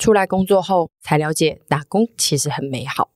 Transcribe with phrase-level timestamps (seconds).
[0.00, 3.10] 出来工作后才了解，打工其实很美好。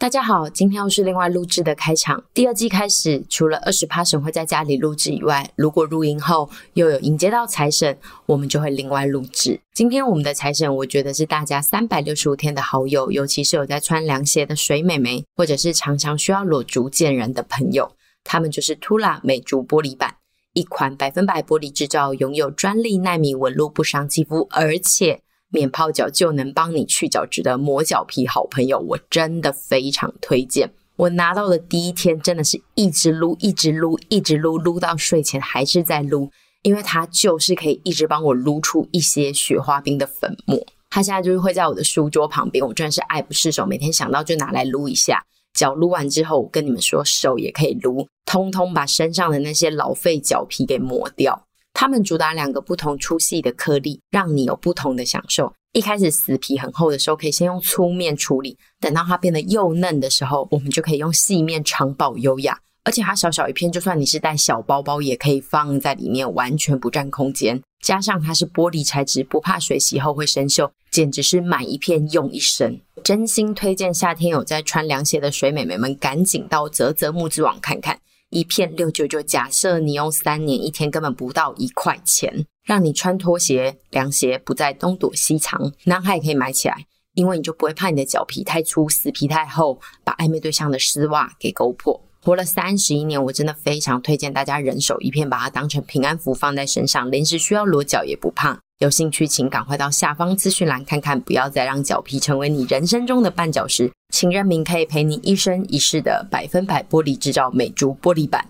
[0.00, 2.24] 大家好，今天又是另外录制的开场。
[2.32, 9.60] 第二季开始，除了二十 Passion 会在家里录制以外，如果录音后又有迎接到财神，我们就会另外录制。
[9.74, 17.92] 今天我们的财神，我觉得是大家三百六十五天的好友，尤其是有在穿凉鞋的水美眉，或者是常常需要裸足见人的朋友，
[18.24, 20.14] 他们就是 Tula 美足玻璃板，
[20.54, 25.20] 一款百分百玻璃制造，拥有专利纳米纹路，不伤肌肤，而且。
[25.50, 30.72] 免泡脚就能帮你去角质的磨脚皮好朋友，我真的非常推荐。
[30.96, 36.30] 我拿到的第一天真的是一直撸，一直撸，一直撸，撸到睡前还是在撸，
[36.62, 40.64] 因为它就是可以一直帮我撸出一些雪花冰的粉末。
[40.90, 45.24] 它现在就是会在我的书桌旁边，我真的是爱不释手，每天想到就拿来撸一下。
[45.54, 51.46] 脚撸完之后，我跟你们说，手也可以撸，通通把身上的那些老废脚皮给磨掉。
[51.72, 55.52] 它们主打两个不同粗细的颗粒，让你有不同的享受。
[55.72, 62.58] 一开始死皮很厚的时候，可以先用粗面处理；等到它变得幼嫩的时候，我们就可以用细面长保优雅。
[62.82, 67.60] 而且它小小一片，就算你是带小包包，也可以放在里面，完全不占空间。
[67.82, 72.80] 加上它是玻璃材质，不怕水洗后会生锈，简直是买一片用一生。
[73.04, 77.98] 真心推荐夏天有在穿凉鞋的水美眉们，赶紧到泽泽木之网看看。
[78.30, 85.72] 一片六九九，假设你用三年，一天根本不到一块钱，让你穿拖鞋、凉鞋不再东躲西藏。
[85.84, 92.00] 男孩也可以买起来，因为你就不会怕你的脚皮太粗、死皮太厚，把暧昧对象的丝袜给勾破。
[92.22, 98.56] 活了三十一年，我真的非常推荐大家人手一片，把它当成平安符放在身上，临时需要裸脚也不怕。
[98.78, 103.90] 有兴趣请赶快到下方资讯栏看看，不要再让脚皮成为你人生中的绊脚石。
[104.10, 108.44] 请认明可以陪你一生一世的百分百玻璃制造美珠玻璃板。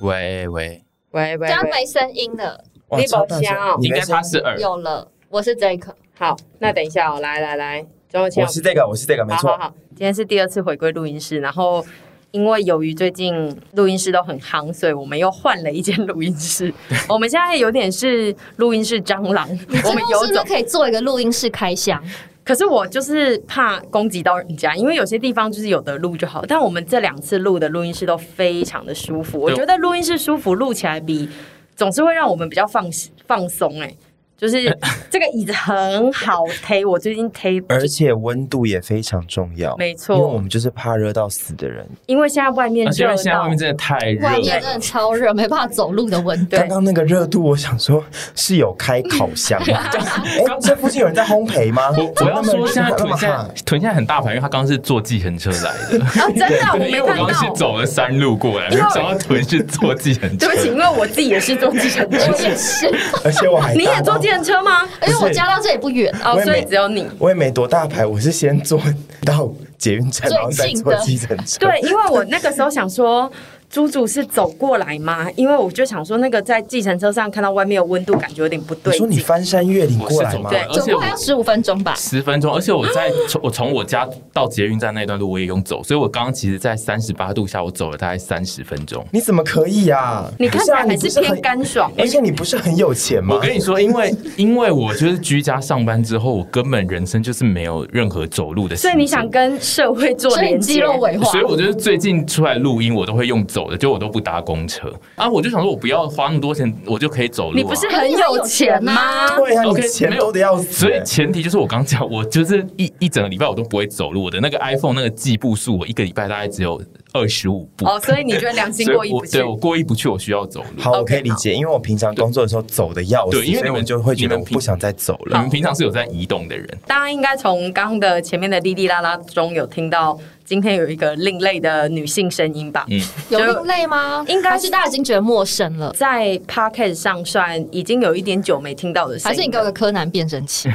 [0.00, 2.62] 喂喂喂喂，这样没声音了。
[2.96, 4.58] 你宝箱哦，应该他是耳。
[4.58, 5.94] 有了，我是这个。
[6.16, 9.50] 好，那等一下哦，来来来，我是这个，我是这个，没错。
[9.50, 11.84] 好，好，好，今天是第二次回归录音室，然后
[12.30, 16.72] 因为由于最近录音室都很夯，所以我们又换了一间录音室。
[17.08, 19.48] 我们现在有点是录音室蟑螂，
[19.84, 22.00] 我们有是不是可以做一个录音室开箱？
[22.44, 26.44] 可是我就是怕攻击到人家，因为有些地方就是有的录就好。
[26.46, 31.28] 但我们这两次录的录音室都非常的舒服，我觉得录音室舒服，录起来比
[31.74, 32.84] 总是会让我们比较放
[33.26, 33.96] 放松哎。
[34.44, 34.78] 就是
[35.10, 41.86] 这个椅子很好推，我最近推，而且温度也非常重要，没错，因为我们就是怕热到死的人。
[42.04, 46.58] 因为现在外面热，现在外面真的太热，外面真的超热，没办法走路的温度。
[46.58, 48.04] 刚刚那个热度，我想说
[48.34, 49.80] 是有开烤箱吗？
[49.94, 51.84] 哎，这附近有人在烘焙吗？
[51.96, 56.04] 我要说现在屯现在屯现在很大牌，因为他刚刚是坐计程车来的。
[56.04, 57.22] 啊，真的，我没有看到。
[57.22, 60.46] 我刚刚是走了山路过来，没想到屯是坐计程车。
[60.46, 62.86] 对不起，因为我自己也是坐计程车，我也是，
[63.24, 64.82] 而且我还你也坐计程车吗？
[65.06, 67.06] 因为我家到这里不远哦，所以只有你。
[67.18, 68.80] 我也没多大牌，我是先坐
[69.24, 71.58] 到捷运站，然后再坐计程车。
[71.60, 73.30] 对，因为我那个时候想说。
[73.74, 75.26] 猪猪是走过来吗？
[75.34, 78.92] 因为我就想说，那个在计程车上看到外面的温度，感觉有点不对。
[78.92, 80.48] 你说你翻山越岭过来吗？
[80.48, 81.92] 对，走过来要十五分钟吧。
[81.96, 89.04] 十分钟，而且我在从我从我家到捷运站那段路我也用走，所以我刚刚其实，在三十八度下，我走了大概三十分钟。
[89.10, 90.24] 你怎么可以呀？
[90.38, 93.34] 你看起来还是偏干爽，而且你不是很有钱吗？
[93.34, 98.76] 我跟你说，因为因为我就是居家上班之后，我根本人生就是没有任何走路的。
[98.76, 100.94] 所以你想跟社会做连接，肌肉。
[101.24, 104.44] 所以我觉得最近出来录音，我都会用走的，就我都不搭。
[104.44, 107.56] 公车啊，我就想说，我不要花那么多钱，我就可以走路，啊。
[107.56, 109.38] 你不是很有钱吗？
[109.38, 110.86] 对啊，OK，钱多的要死。
[110.86, 114.24] 所以前提就是我刚讲，我就是一一整个礼拜我都不会走路。
[114.24, 116.78] 我的那个 iPhone 那个计步数，我一个礼拜大概只有
[117.14, 117.86] 二十五步。
[117.86, 119.32] 哦，所以你觉得良心过意不去？
[119.32, 120.82] 对，我过意不去，我需要走路。
[120.82, 125.38] 好，我可以理解，因为我平常工作的时候走的要死，因为你们就会觉得我不想再走了。
[125.38, 130.18] 你们平常是有在移动的人，大家应该从刚刚的前面的滴滴啦啦中有听到。
[130.44, 132.84] 今天有一个另类的女性声音吧？
[132.90, 133.00] 嗯，
[133.30, 134.22] 有另类吗？
[134.28, 139.24] 应该是大家已经觉得陌生了，在 Podcast 上算已经有一点久没听到的声音。
[139.24, 140.70] 还是你给我个柯南变声器？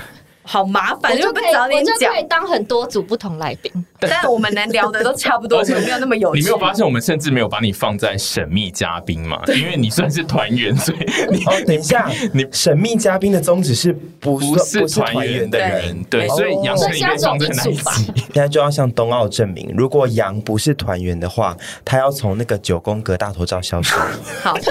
[0.51, 3.71] 好麻烦，就可以早点就可以当很多组不同来宾。
[4.01, 6.39] 但我们能聊的都差不多，没有那么有趣。
[6.39, 9.39] 你没有发现我们甚至没有把你放在神秘嘉宾吗？
[9.49, 10.97] 因为你算是团员，所以
[11.29, 16.03] 你哦，等一下，你神秘嘉宾的宗旨是不是团员的人？
[16.09, 18.13] 对，所以杨丞琳被放在哪一集？
[18.33, 21.55] 现在就要向冬奥证明，如果杨不是团员的话，
[21.85, 23.93] 他要从那个九宫格大头照消失。
[24.41, 24.57] 好。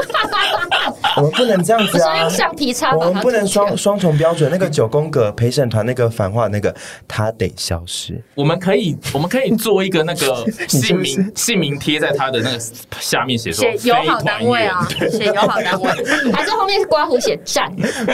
[1.17, 2.29] 我们不能这样子啊！
[2.29, 4.49] 橡皮擦，我们不能双双重标准。
[4.51, 6.75] 那个九宫格陪审审团那个反话那个，
[7.07, 8.19] 他得消失。
[8.35, 12.59] 我们可以，我们可以做一个那个 姓名姓名贴在他的那个
[12.99, 15.91] 下面写说写友好单位啊，写友好单位，
[16.33, 17.71] 还是后面是刮胡写站，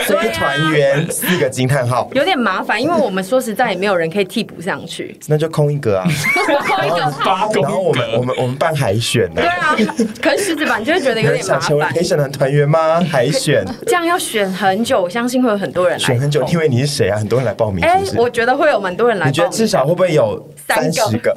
[0.06, 6.06] 所以团员四个惊叹号，有点麻烦，因为我们说实在也没有人可以替补上去，那就空一格啊，
[6.66, 9.76] 空一个八个，然后我们我们我们办海选呢，对啊，
[10.20, 11.60] 可是狮子吧，你就会觉得有点麻烦。
[11.60, 13.00] 成为陪审团团员吗？
[13.00, 13.64] 海选。
[13.86, 17.18] 这样要选很久，我相信会有很多人来选很久，因为你是谁啊？
[17.18, 21.34] 很多人来报名，哎，我觉得会有蛮多人来，你觉得至少会不会有三十个？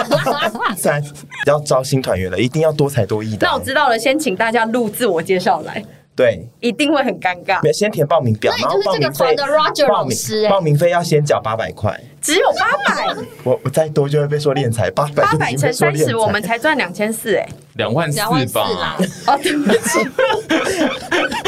[0.76, 1.02] 三
[1.46, 3.46] 要招新团员了，一定要多才多艺的。
[3.46, 5.84] 那我知道了，先请大家录自我介绍来。
[6.20, 7.72] 对，一定会很尴尬。
[7.72, 13.16] 先填报名表，然后报名费的 Roger 老师，报名费要先缴八百块，只有八百。
[13.42, 18.18] 我我再多就会被说敛财，八百八百乘三十，我们才赚两千四哎，两万四
[18.52, 18.98] 吧？
[19.28, 20.06] 哦，对不起。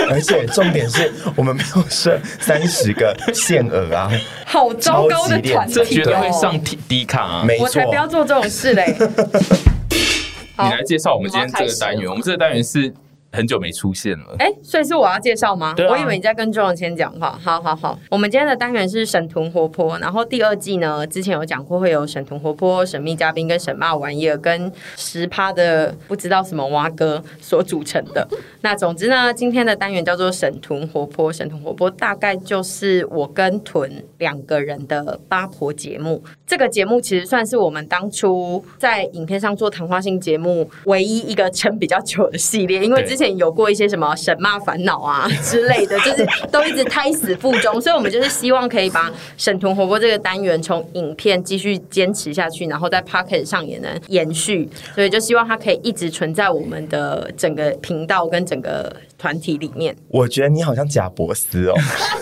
[0.08, 4.10] 而且重点是我们没有设三十个限额啊，
[4.46, 6.58] 好糟糕的团体，这绝对会上
[6.88, 7.44] 低卡啊！
[7.46, 8.96] 没错，我才不要做这种事嘞。
[10.58, 12.90] 你来介绍我们今天这个单元，我们这个单元是。
[13.32, 15.74] 很久没出现了，哎、欸，所以是我要介绍吗？
[15.78, 17.38] 啊、我以为你在跟周永谦讲话。
[17.42, 28.28] 好好好，我们今天的单元是沈豚活泼，然后第二季呢，之前有讲过会有沈豚活泼、神秘嘉宾跟沈骂玩意儿跟十趴的不知道什么蛙哥所组成的。
[28.60, 36.22] 那总之呢，今天的单元叫做沈豚活泼，沈豚活泼大概就是我跟屯两个人的八婆节目。
[36.46, 43.21] 这个节目其实算是我们当初在影片上做谈话性节目唯一一个撑比较久的系列，因为之前。
[43.28, 59.96] 有过一些什么神骂烦恼啊之类的，就是都一直胎死腹中，所以我们就是希望可以把沈腾火锅这个单元从影片继续坚持下去，然后在 Podcast 上也能延续，所以就希望它可以一直存在我们的整个频道跟整个团体里面。
[60.08, 61.74] 我觉得你好像贾伯斯哦，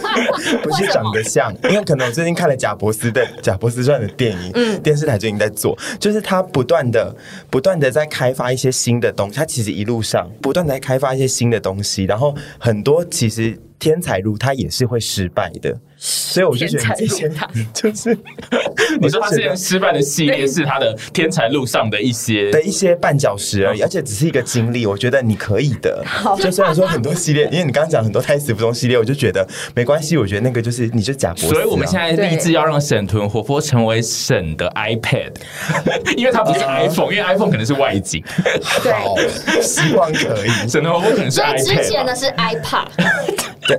[0.63, 7.17] 不是长得像，因为可能我最近看了贾伯斯的贾伯斯传的电影，嗯，电视台最近在做，就是他不断的
[7.49, 15.77] 不断的在开发一些新的东西，他其实一路上不断在开发一些新的东西，然后很多其实天才路他也是会失败的。
[16.03, 17.31] 所以我就觉得这些
[17.75, 18.17] 就是，
[18.99, 24.87] 你说他之前失败的系列是他的天才路上的一些的一些绊脚石而已，而且只是一个经历。
[24.87, 26.03] 我觉得你可以的。
[26.39, 30.17] 就虽然说很多系列，因为你刚刚讲很多胎死腹中系列，我就觉得没关系。
[30.17, 31.49] 我觉得那个就是你就贾伯斯。
[31.49, 35.33] 所以我们现在立志要让神豚活泼成为沈的 iPad，
[36.17, 38.25] 因为它不是 iPhone，因为 iPhone 可能是外景。
[38.63, 39.17] 好，
[39.61, 40.49] 希望可以。
[40.67, 41.63] 沈豚活泼可能是 iPad。
[41.63, 42.87] 之前的是 iPad，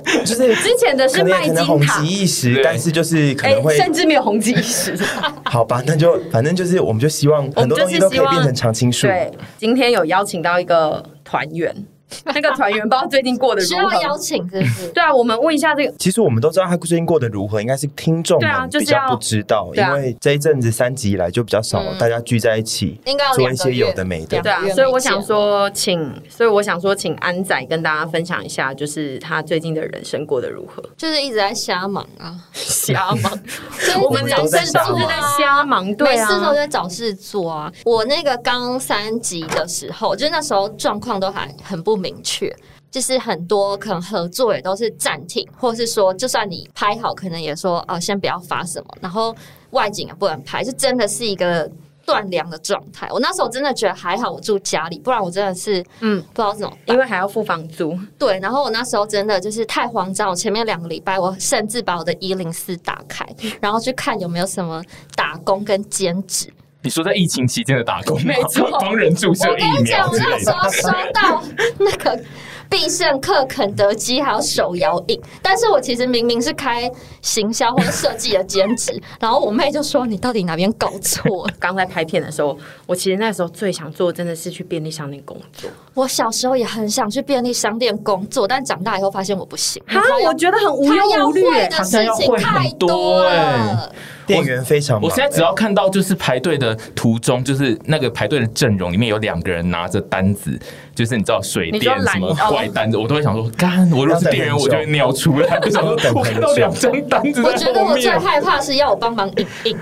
[0.24, 2.02] 就是之前的是卖金塔。
[2.02, 4.96] 一时，但是就是可能会，甚至没有红极一时。
[5.44, 9.06] 好吧，那就反正就是，我们就希望很多东西都可以变成常青树。
[9.06, 11.74] 对，今天有邀请到一个团员。
[12.26, 13.90] 那个团员不知道最近过得如何？
[13.90, 14.88] 需要邀请是不是？
[14.88, 15.92] 对啊，我们问一下这个。
[15.98, 24.40] 其实我们都知道他最近过得如何，应该是听众们比较不知道，因为这一阵子三集以来就比较少大家聚在一起，应该做一些有的没的。
[24.42, 30.82] 对啊，所以我想说，请，所以我想说，请安仔跟大家分享一下，就是他最近的人生过得如何？
[30.96, 33.32] 就是一直在瞎忙啊，瞎忙。
[34.02, 37.72] 我们人生都是在瞎忙，对啊，每次都在找事做啊。
[37.84, 42.01] 我那个刚三级的时候，就是那时候状况都还很不。
[42.02, 42.54] 明确，
[42.90, 49.34] 就是很多可能合作也都是暂停，或是说，就算你拍好，可能也说啊、呃，先不要发什么，然后
[49.70, 51.70] 外景也不能拍，就真的是一个
[52.04, 53.08] 断粮的状态。
[53.12, 57.96] 我那时候真的觉得还好，我住家里，不然我真的是嗯，不知道怎么，因为还要付房租。
[58.18, 63.24] 对，然后我那时候真的就是太慌张，我前面两个礼拜，我甚至把我的一零四打开，
[63.60, 64.82] 然后去看有没有什么
[65.14, 66.52] 打工跟兼职。
[66.82, 70.26] 你说在疫情期间的打工，没错， 帮人注射疫苗之类的。
[70.26, 71.42] 我跟你讲，我那时候收到
[71.78, 72.20] 那个
[72.68, 85.70] 必胜客、肯德基还有手摇饮，但是我其实明明是开行销或者设计的兼职，然后我妹就说：“你到底哪边搞错？” 刚在拍片的时候，我其实那时候最想做的真的是去便利商店工作。
[85.94, 89.80] 我小时候也很想去便利商店工作，但长大以后发现我不行。
[89.86, 93.92] 哈，我觉得很无忧无虑，的事情太多了。
[94.32, 100.58] 店员非常，我现在只要看到就是排队的途中，就是那个排队的阵容里面有两个人拿着单子，
[100.94, 105.60] 就是你知道水电什么怪单子，我都会想说，干，我如果是店员，我就会尿出来。
[105.62, 109.76] 我想说，我看到两张单子，我觉得我最害怕是要我帮忙影印。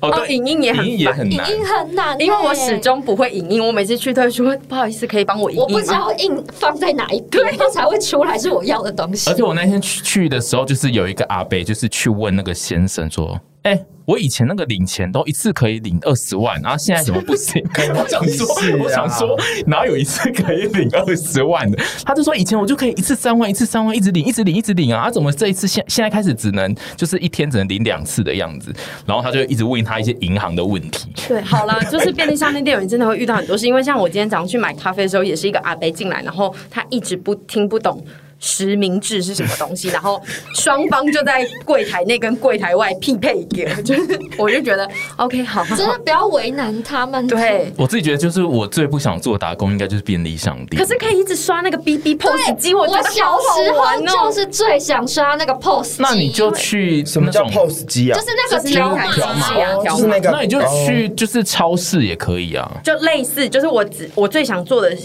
[0.00, 3.62] 哦，对，影印也很难，影印很难，因为我始终不会影印。
[3.62, 5.66] 我每次去都会说，不好意思，可以帮我影印吗？
[5.68, 9.28] 我不知道印放在哪一边，它才会出来是我要的东西。
[9.28, 13.38] 而且我那天去去的时候，就是有一个阿伯，就是去问那个先生说。
[13.62, 17.62] 哎、欸，我以前那个领钱都一次可以领二十万，然后现在怎么不行？
[17.94, 18.46] 我想说，
[18.82, 21.78] 我想说，哪有一次可以领二十万的？
[22.02, 25.04] 他就说以前我就可以一次三万，一次三万，一直领，一直领，一直领啊！
[25.04, 28.72] 他怎么这一次现现在开始只能就是一天只能领两次的样子？
[29.04, 31.12] 然后他就一直问他一些银行的问题。
[31.28, 38.02] 对，好啦，就是便利商店店员真的会遇到很多事，因为像我今天早上去买咖啡的时候，也是一个阿伯进来，然后他一直不听不懂。
[38.40, 39.88] 实名制是什么东西？
[39.92, 40.20] 然后
[40.56, 47.26] 双方就在柜台内跟柜台外匹配一个， 就是我就觉得 OK 好，真的不要为难他们。
[47.26, 50.82] 对，我自己觉得就是我最不想做打工，应该就是便利商店。
[50.82, 54.30] 可是可以一直刷那个 BB POS 机，我觉得好好玩哦。
[54.30, 56.02] 就是最想刷那个 POS 机。
[56.02, 58.18] 那你就去什么叫 POS 机啊？
[58.18, 59.20] 就是那个条码机
[59.60, 60.30] 啊，就是那个。
[60.30, 62.70] 那你就去就是超市也可以啊。
[62.82, 64.96] 就类似，就是我只我最想做的。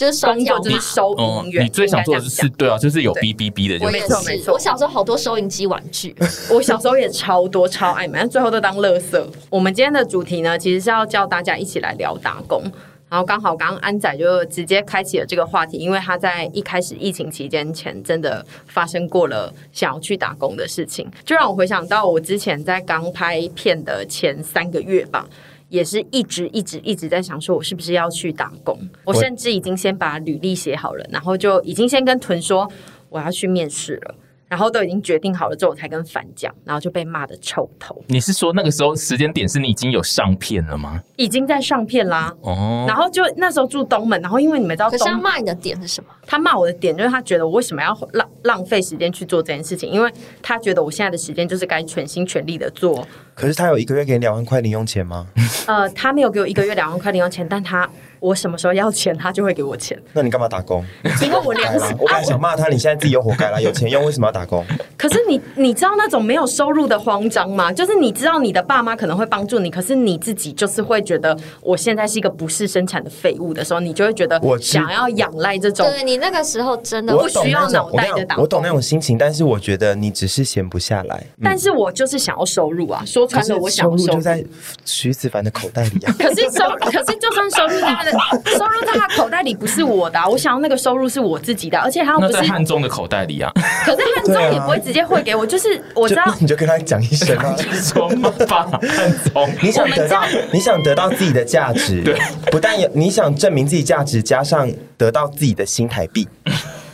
[0.00, 4.54] 就是工作就是收银员，你最想做的是对啊，就是有哔哔哔的，没错没错。
[4.54, 6.16] 我小时候好多收银机玩具，
[6.50, 9.22] 我小时候也超多超爱买，但最后都当垃圾。
[9.50, 12.62] 我们今天的主题呢，其实是要叫大家一起来聊打工，
[13.10, 25.28] 然后刚好刚刚安仔就直接开启了这个话题，因为他在一开始疫情期间前真的发生过了想要去打工的事情，就让我回想到我之前在刚拍片的前三个月吧。
[25.70, 28.78] 也是一直一直一直在想说，我是不是要去打工？
[29.04, 32.70] 我甚至已经先把履历写好了，然后就已经先跟屯说
[33.08, 34.14] 我要去面试了。
[34.50, 38.02] 然后都已经决定好了之后，我才跟凡讲，然后就被骂的臭头。
[38.08, 41.00] 你是说那个时候时间点是你已经有上片了吗？
[41.14, 42.34] 已经在上片啦。
[42.40, 42.84] 哦。
[42.88, 46.10] 然后就那时候住东门，然后因为你们知道，可是他骂你的点是什么？
[46.26, 49.88] 他骂我的点就是他觉得我为什么要浪浪费时间去做这件事情？
[49.88, 50.12] 因为
[50.42, 53.06] 他觉得我现在的时间就是该全心全力的做。
[53.40, 55.26] 可是他有一个月给你两万块零用钱吗？
[55.66, 57.88] 呃，他没有给我一个月两万块零用钱，但他。
[58.20, 60.00] 我什么时候要钱，他就会给我钱。
[60.12, 60.84] 那你干嘛打工？
[61.22, 63.60] 因为我连我本来想骂他，你现在自己又活该了。
[63.60, 64.64] 有钱用，为什么要打工？
[64.96, 67.72] 可是你你知道那种没有收入的慌张吗？
[67.72, 75.86] 就是你知道你的爸妈可能会帮助你，可是你自己就是会觉得我现在是一个不是生产的废物的时候，你就会觉得我想要仰赖这种。
[75.86, 78.42] 对，你那个时候真的不需要脑袋的打工。
[78.42, 81.24] 我懂那种心情，但是我觉得你只是闲不下来。
[81.42, 83.02] 但是我就是想要收入啊！
[83.06, 84.44] 说穿了，我想收入就在
[84.84, 86.14] 徐子凡的口袋里啊。
[86.18, 88.90] 可是收，可是就算收入他的收入在。
[89.00, 93.50] 他口袋里不是我的，啊， 我想要那个收入是我自己的，而且他不是汉中的口袋里啊。
[93.84, 98.08] 可是汉中也不会直接汇给我，就是我知道，你就跟他讲一声啊，说
[98.46, 102.18] 吧，汉中，你想得到，你想得到自己的价值，对，
[102.50, 106.28] 不但有你想证明自己价值，加上得到自己的新台币。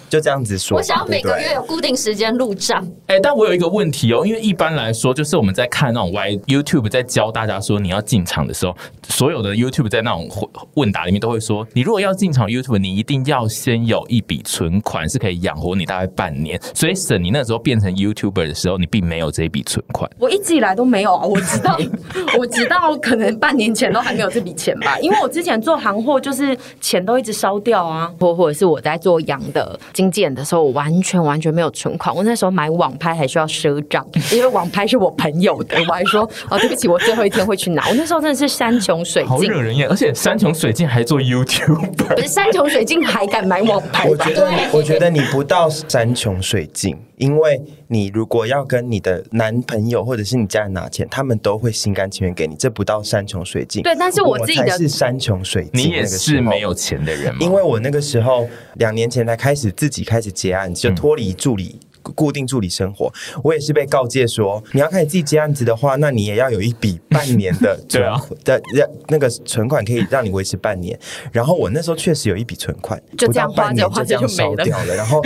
[0.08, 2.86] 就这样子说，我想要每个月有固定时间入账。
[3.06, 8.76] 哎、欸，但我有一个问题哦，因为一般来说，就是我们在看那种 Y YouTube 在教大家说你要进场的时候，
[9.08, 10.28] 所有的 YouTube 在那种
[10.75, 16.60] 问答里面都会说，你如果要进场 YouTube，你一定要先有一笔存款，是可以养活你大概半年。
[16.75, 20.10] 所以沈，你那时候变成 YouTuber 的时候，你并没有这一笔存款。
[20.18, 21.76] 我一直以来都没有啊，我知道，
[22.38, 29.78] 我知道，可能半年前都还没有这笔钱吧，因为我之前做行货，就是钱都一直烧掉啊，或或者是我在做羊的。
[29.96, 32.14] 经纪人的时候，我完全完全没有存款。
[32.14, 35.78] 我那时候买网拍还需要赊账， 因为网拍是我朋友的。
[35.88, 37.88] 我还说哦，对不起，我最后一天会去拿。
[37.88, 39.88] 我那时候真的是山穷水尽，好惹人厌。
[39.88, 44.06] 而且山穷水尽还做 YouTube，不是山穷水尽还敢买网拍？
[44.06, 52.54] 我觉得，我觉得你不到山穷水尽，因为你如果要跟你的男朋友或者是你家人拿钱，他们都会心甘情愿给你。
[52.54, 53.82] 这不到山穷水尽。
[53.82, 55.87] 对，但是我自己的是山穷水尽。
[55.87, 57.38] 你也是没有钱的人吗？
[57.40, 60.26] 因为我那个时候两年前才开始自己开始。
[60.37, 61.80] 结案就脱离助理。
[62.06, 68.60] 嗯固定助理生活，我也是被告诫说，你要开始自己接案子的话，那你也要有一笔半年的 对啊的
[69.08, 70.98] 那个存款，可以让你维持半年。
[71.32, 74.94] 然后我那时候确实有一笔存款，就这样半年就这样烧掉了。
[74.94, 75.20] 然后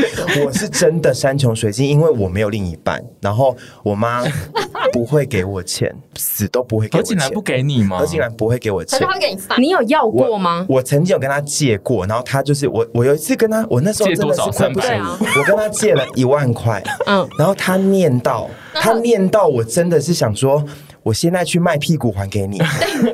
[0.45, 4.25] 我是真的山穷水尽，因为我没有另一半，然后我妈
[4.93, 7.17] 不会给我钱，死都不会给我钱。
[7.17, 7.99] 何竟然不给你吗？
[7.99, 8.99] 何竟然不会给我钱？
[9.01, 9.57] 他会给你发？
[9.57, 10.67] 你有要过吗？
[10.69, 14.91] 我，我曾经有跟他借过，然后他就是我，我有一次跟他，我那时候真的是快不行，
[15.39, 16.70] 我跟他借了一万块，
[17.07, 17.51] 嗯，然后。
[17.51, 20.65] 然后他念到，他念到，我真的是想说，
[21.03, 22.61] 我现在去卖屁股还给你，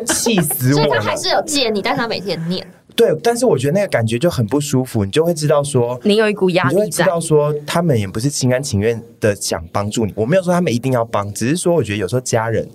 [0.05, 0.87] 气死我了。
[0.87, 2.67] 所以他还是有借你，但是他每天念。
[2.95, 10.13] 对，但是我觉得那个感觉就很不舒服，你就会知道说，你有一股压力，你就会知道说，他们也不是心甘情愿的想帮助你。
[10.17, 12.69] 我没有说他们一定要帮，只是说我觉得有时候家人。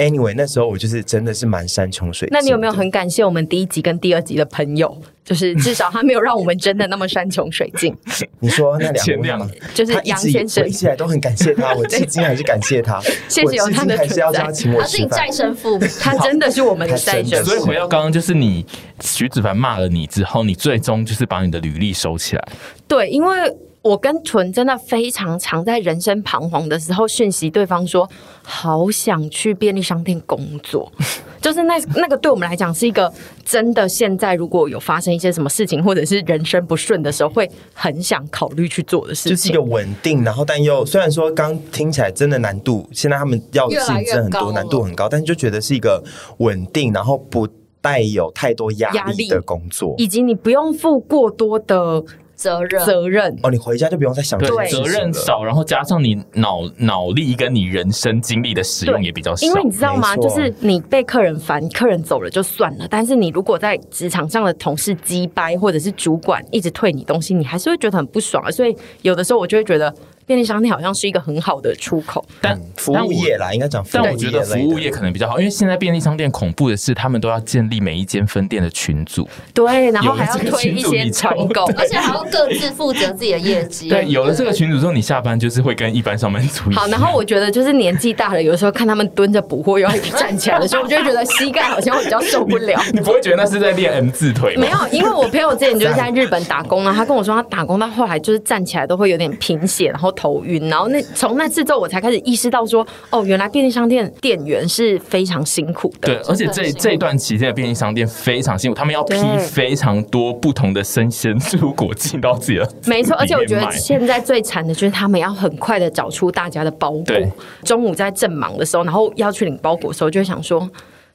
[0.00, 2.32] Anyway，那时候我就是真的是蛮山穷水尽。
[2.32, 4.98] 那你有没有很感谢我们第一集跟第二集的朋友？
[5.22, 7.94] 就是至少他没有让我们真的那么山穷水尽。
[8.40, 9.48] 你说那两位吗？
[9.74, 12.98] 就是杨先生，一直以来都很感谢他，我至今还是感谢他。
[13.28, 15.08] 谢谢有他的存在，还是要他请我吃饭。
[15.10, 17.50] 他是债神父，他真的是我们的再生父。
[17.50, 18.64] 所以回到刚刚，就是你
[19.00, 22.48] 徐子凡骂了你之后，你最终就是把你的履历收起来。
[22.88, 23.36] 对，因为。
[23.82, 28.08] 我跟纯真的非常常在人生彷徨的时候讯息对方说，
[28.42, 30.92] 好想去便利商店工作，
[31.40, 33.10] 就是那那个对我们来讲是一个
[33.44, 33.88] 真的。
[33.88, 46.02] 现在如果有发生一些什么事情，或者是人生不顺的时候，会很想考虑去做的事情，就是一个稳定，然后但又虽然说刚听起来真的难度，现在他们要竞争很多，难度很高，但是就觉得是一个
[46.38, 47.48] 稳定，然后不
[47.80, 52.04] 带有太多压力的工作，以及你不用付过多的。
[52.40, 59.46] 责任责任哦，你回家就不用再想对责任少，然后加上你脑脑力跟你人生经历的使用也比较少。
[59.46, 60.16] 因为你知道吗？
[60.16, 68.50] 就是你被客人烦，客人走了就算了，但是你如果在职场上的同事鸡掰，或者是主管一直退你东西，你还是会觉得很不爽。
[68.50, 69.94] 所以有的时候我就会觉得。
[70.26, 73.84] 便利商店好像是一个很好的出口，但服务业啦，应该讲。
[73.92, 83.88] 但我觉得服务业可能比较好，因为现在便利商店恐怖的是，他们都要建立每一间分店的群组，对，然后还要推一些团购，而且还要各自负责自己的业绩。
[83.88, 86.82] 对， 有了这个群组之后，你下班就是会跟一般上班族一样。
[86.82, 92.80] 好，然后我觉得就是年纪大了，有的时候看他们蹲着补货，又要站起来的时候，我就会觉得膝盖好像会比较受不了。
[92.92, 94.62] 你不会觉得那是在练 M 字腿吗？
[94.62, 101.00] 没有，因为我朋友之前就是在日本打工啊，他跟我说他打工到后来就是站起来都会有点贫血，然后头晕，然后那。
[101.14, 106.14] 从那次之后，我才开始意识到说，哦，原来便利商店店员是非常辛苦的。
[106.14, 112.68] 对，而且这这一段期间的便利商店非常辛苦，他们要批非常多不同的生鲜蔬果进到自己的。
[112.86, 117.16] 没错，而且我觉得现在最惨的就是他们要很快的找出大家的包裹。
[117.64, 120.68] 中午在正忙的时候，然后要去领包裹的时候，就会想说。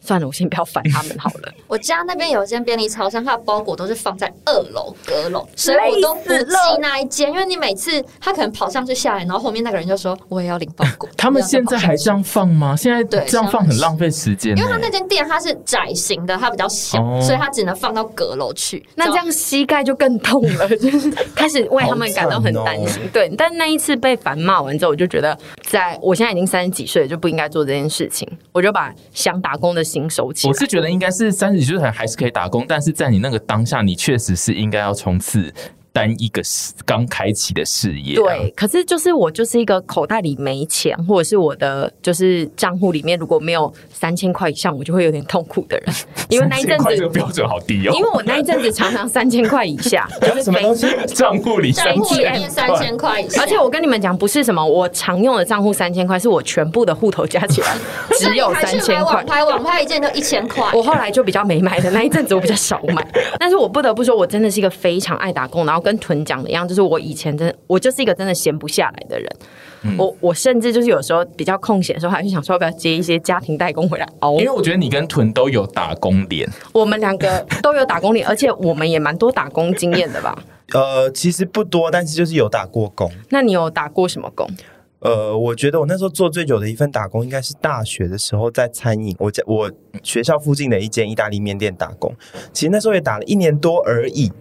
[0.06, 1.52] 算了，我先不要烦他们好了。
[1.68, 11.10] 我家那边有一间便利超商，它的包裹都是放在二楼阁楼，所以我都不记那一间，因为你每次他可能跑上去下来，然后后面那个人就说我也要领包裹。
[11.18, 12.76] 他们现在还这样放吗？
[12.76, 18.86] 现在对这样放很浪费时间，因为他那间店它是窄型的，它比较小，哦、所以它只能放到阁楼去。
[18.94, 23.02] 那这样膝盖就更痛了， 就是开始为他们感到很担心。
[23.02, 28.30] 哦、对，但那一次被烦骂完之后，我就觉得，在我现在已经三十几岁了，就不应该做这件事情。
[28.52, 29.84] 我就把想打工的。
[30.48, 35.54] 我是觉得应该是三十几岁还是可以打工，但是在你那个当下，你确实是应该要冲刺。
[35.96, 36.42] 单一个
[36.86, 45.96] 刚开启的事业，对，可是就是我就是一个口袋里没钱，或者是我的就是账户里面如果没有三千块以上，我就会有点痛苦的人。
[46.28, 57.74] 因为那一阵子这个标准好低哦，因为我那一阵子常常三千块以下，就 是什么东西账户里账户里面三千块以下，而且我跟你们讲，不是什么我常用的账户三千块，是我全部的户头加起来
[58.20, 59.16] 只有三千块。
[59.16, 63.08] 网拍网拍一件就一千块，我后来就比较没买的那一阵子，我比较少买。
[63.40, 65.85] 但是我不得不说，我真的是一个非常爱打工，然后。
[65.86, 69.30] 跟屯讲的一样，就是我以前真的，我就是一个真的闲不下来的人。
[69.84, 74.32] 嗯、我我甚至就是有时候比较空闲的时候，还是想说要不要接一些家庭代工回来熬。
[74.40, 80.36] 因为我觉得你跟屯都有打工脸，我们两个 都有打工脸，而且我们也蛮多打工经验的吧？
[80.74, 83.12] 呃，其实不多，但是就是有打过工。
[83.30, 84.50] 那你有打过什么工？
[85.02, 89.72] 呃，我觉得我那时候做最久的一份打工，应该是大学的时候在餐饮，我在我
[90.02, 92.12] 学校附近的一间意大利面店打工。
[92.52, 94.32] 其实那时候也打了一年多而已。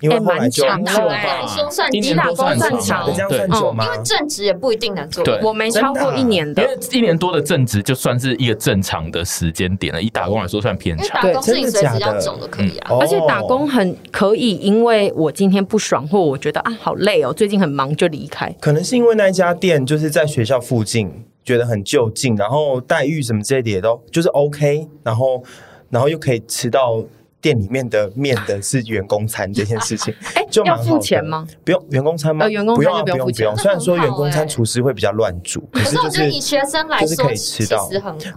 [0.00, 3.84] 因为蛮长的，说算你打工算长，这样算久吗？
[3.84, 5.24] 因为正职也不一定能做。
[5.24, 10.00] 对，我没超过一年的，因为一年多的正职就算是一个正常的时间点了。
[10.00, 11.22] 以打工来说，算偏长。
[11.22, 12.96] 打工是你随时要走的，可以啊。
[13.00, 18.54] 而且打工很可以，因为我今天不爽，或我觉得啊好累哦，最近很忙就离开。
[18.60, 21.10] 可能是因为那一家店就是在学校附近，
[21.44, 25.42] 觉得很就近，然后待遇什么之类的也都就是 OK，然后
[25.90, 27.02] 然后又可以吃到。
[27.40, 31.46] 店里面的面的是员工餐这件事情， 哎，就要付钱吗？
[31.64, 32.48] 不用员工餐吗？
[32.48, 33.56] 员工餐就不用不用。
[33.56, 37.88] 虽然说员工餐厨师会比较乱煮，可是我觉得以学生来说，就是可以吃到。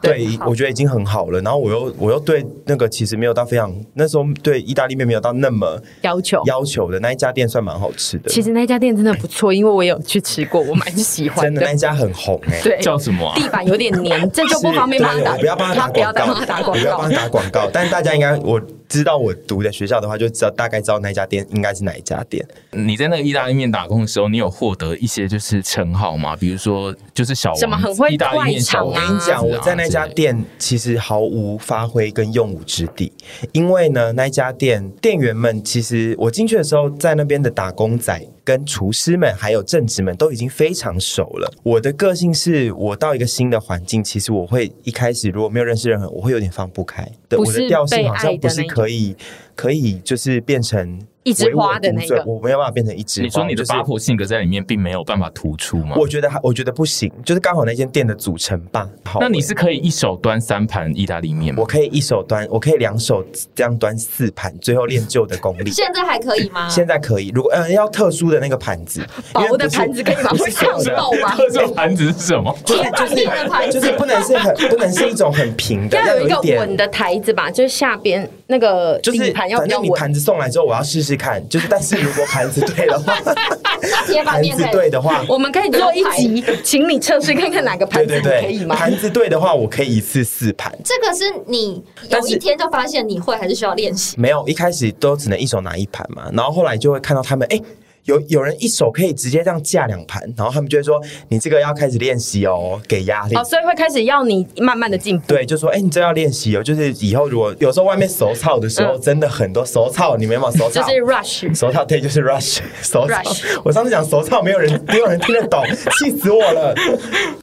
[0.02, 1.40] 对，我觉得已经很好了。
[1.42, 8.30] 然后我又我又对那个其实没有到非常那时候对意大利面没有到那么要求要求的那一家店算蛮好吃的。
[8.30, 11.44] 其实那家店真的不错，因为我有去吃过，我蛮喜欢。
[11.44, 13.32] 真的那一家很红哎，对，叫什么？
[13.36, 15.38] 地板有点黏，这就不方便帮他打。
[15.38, 17.70] 不要帮他打广告，不要帮他打广告。
[17.72, 18.62] 但是大家应该我。
[18.92, 22.46] 知道我读的学校的话，就知道大概知道那家店应该是哪一家店。
[22.72, 26.36] 你在那个意大利面打工的时候，你有获得一些就是称号吗？
[26.36, 28.86] 比如说，就是小什么很会外场。
[28.86, 33.12] 我跟你讲，我在那家店其实毫无发挥跟用武之地，
[33.52, 38.22] 因为呢，那家店店员们其实我进去的时候，在那边的打工仔。
[38.44, 41.54] 跟厨师们还有正职们都已经非常熟了。
[41.62, 47.08] 我的个性是我到一个新的环境，其实我会一开始如果没有认识任何人，我会有点放不开。
[47.30, 49.16] 对，我的调性好像不是可以
[49.56, 53.26] 可以就是变成一枝花的那个，我没有办法变成一枝花。
[53.26, 55.96] 你说你的八婆性格在里面并没有办法突出吗？
[55.98, 58.90] 我觉得，我觉得不行，就是刚好那间店的组成吧。
[59.06, 61.62] 好，那你是可以一手端三盘意大利面吗？
[61.62, 65.70] 我可以一手端，我可以两手这样端四盘，最后练就的功力。
[65.72, 66.68] 现在还可以吗？
[66.70, 67.30] 现在可以。
[67.36, 70.32] 如果嗯要特殊的那个盘子， 薄 的盘子可以吗？
[70.32, 71.36] 会烫到吗？
[71.36, 72.56] 特殊盘子是什么？
[72.66, 79.82] 铁板面的盘子，就是不能是很不能是一种很平的，要有一个稳的台子吧，就是下边那个底盘要比较稳。
[79.82, 81.96] 反正你盘子送来之后，我要试试看，就是但是。
[81.96, 83.16] 如果盘子对的话，
[84.26, 88.76] 盘子对的话，我们可以做一集，请你测试看看哪个盘子可以吗？
[88.76, 90.72] 盘子对的话，我可以一次四盘。
[90.84, 94.16] 这个是你有一天就发现你会，还是需要练习？
[94.20, 97.56] 没有，一开始都只能一手拿一盘嘛，然后后来就会看到他们哎。
[97.56, 97.64] 欸
[98.06, 105.26] 有有人一手可以直接这样架两盘，然后他们就会说：“你这个要开始练习哦，给压力。”哦，所以会开始要你慢慢的进步。
[105.28, 110.82] 对，就说：“哎、欸，你这要练习哦，就是以后如果有时候外面手操的时候，嗯、真的很多手操，你没有手操？
[110.82, 113.22] 就是 rush 手操，对，就是 rush 手操。
[113.64, 115.64] 我上次讲手操，没有人 没有人听得懂，
[116.00, 116.74] 气死我了。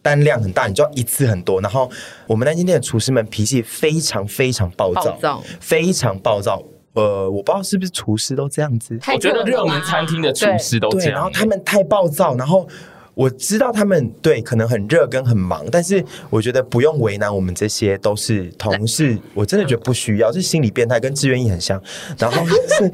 [0.03, 1.61] 单量很大，你就要一次很多。
[1.61, 1.90] 然后
[2.27, 6.62] 我们那间店的厨师们脾气非常非常暴躁，暴躁非常暴躁。
[6.98, 8.98] 呃，我不知道是不是厨师都这样子。
[9.14, 11.06] 我觉得热门餐厅的厨师都这样。
[11.06, 12.66] 对，然后他们太暴躁，然后
[13.14, 21.80] 我知道他们对可能很热跟很忙，但是我觉得不用为难我们这些都是同事，我真的觉得不需要，是心理变态，跟志愿役很像。
[22.18, 22.92] 然后是，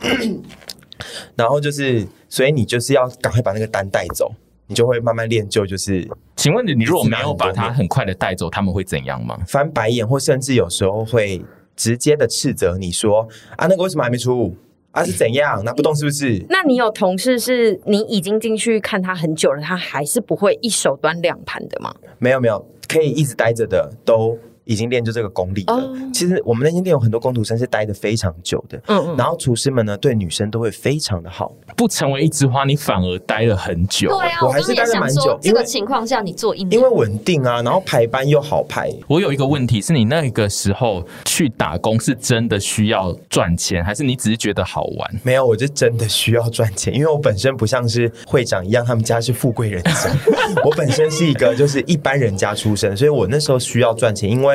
[1.34, 4.32] 然后就是，所以你就是要赶快把那个单带走，
[4.68, 5.66] 你就会慢慢练就。
[5.66, 9.36] 就是，请问你，你如果没有把它很快的带走，他们会怎样吗？
[9.48, 11.42] 翻白眼，或甚至有时候会。
[11.76, 14.54] 直接的斥责你说啊，那个为什么还没出
[14.92, 15.04] 啊？
[15.04, 16.44] 是怎样拿不动是不是？
[16.48, 21.94] 那你有同事是你已经进去看他很久了，他还是不会一手端两盘的吗？
[22.18, 24.38] 没有没有，可以一直待着的都。
[24.64, 25.74] 已经练就这个功力了。
[25.74, 25.96] Oh.
[26.12, 28.80] 其实我们那间店有很多工读生是待的非常久的。
[28.86, 29.16] 嗯嗯。
[29.16, 31.52] 然后厨师们呢，对女生都会非常的好。
[31.76, 34.08] 不成为一枝花，你反而待了很久。
[34.08, 35.38] 对啊，我还是待了蛮久。
[35.40, 38.90] 这个情况下，你做因为稳定啊，然后排班又好排。
[39.08, 45.20] 我有一个问题是你那个时候去打工是真的需要赚钱，还是你只是觉得好玩？
[45.22, 49.92] 没有，我就真的需要赚钱，因为我本身不像是会长一样，他们家是富贵人家。
[50.64, 54.51] 我本身是一个就是一般人家出身，所以我那时候需要赚钱，因为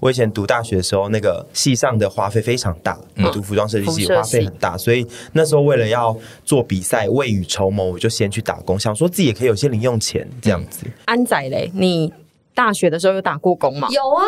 [0.00, 0.28] 我以前。
[0.38, 2.96] 读大学的时候，那个系上的花费非常大。
[3.16, 10.86] 嗯、读服装设计系花费很大，所以那时候为了要做比赛，未雨绸缪，我就先去打工，想说自己也可以有些零用钱这样子。
[11.06, 12.12] 安仔嘞，你
[12.54, 13.88] 大学的时候有打过工吗？
[13.90, 14.24] 有啊，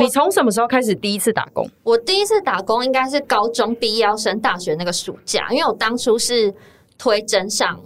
[0.00, 1.66] 你从什么时候开始第一次打工？
[1.82, 6.52] 我第一次打工应该是高中毕业要升大学那个暑假，因为我当初是
[6.98, 7.80] 推甄上。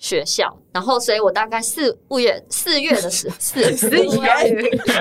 [0.00, 4.00] 学校，然后，所以我大概四五月四月的时 候，四四月，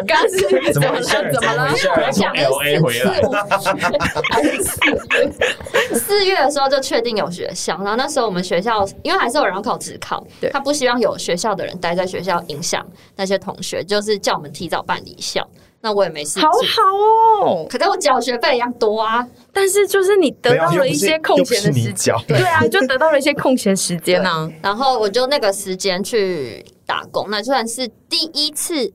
[0.06, 1.02] 刚是怎么了？
[1.02, 1.70] 怎么了？
[1.70, 3.32] 因为我讲的是四五
[4.30, 5.96] 还是四月？
[5.96, 12.86] 四月的时候就确定有学校，然后那时候我们学校因为还是有人要考职考，对，他不希望有学校的人待在学校影响
[13.16, 15.48] 那些同学，就是叫我们提早办离校。
[15.82, 17.66] 那我也没事，好好哦。
[17.70, 19.26] 可是我缴学费一样多啊。
[19.54, 24.50] 但是就是你得到了一些空闲的时间，对啊，就得到了一些空闲时间啊。
[24.62, 28.92] 然后我就那个时间去打工，那就算是第一次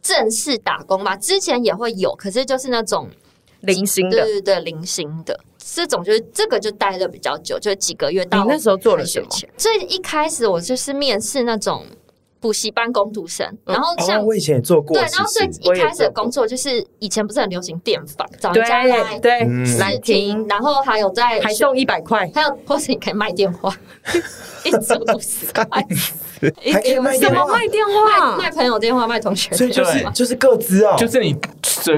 [0.00, 1.16] 正式打工吧。
[1.16, 3.08] 之前也会有，可是就是那种
[3.60, 8.24] 零星的，对对对，零星的这种，就是这个就待的比较久，就几个月。
[8.24, 9.28] 到你那时候做了什么？
[9.56, 11.84] 所以一开始我就是面试那种。
[12.40, 19.40] 补习班工读生，然后像、哦、我以前也做过，对，然后最一开始的工作就是以前不是很流行电访，找人家来对
[19.78, 23.74] 来听，然后还有在还送一百块，还有或是你可以卖电话，
[24.64, 25.66] 一组五十块，
[26.72, 31.36] 还可以卖电话，卖电话，卖朋友电话，卖同学，所以就是就是各自啊，就是你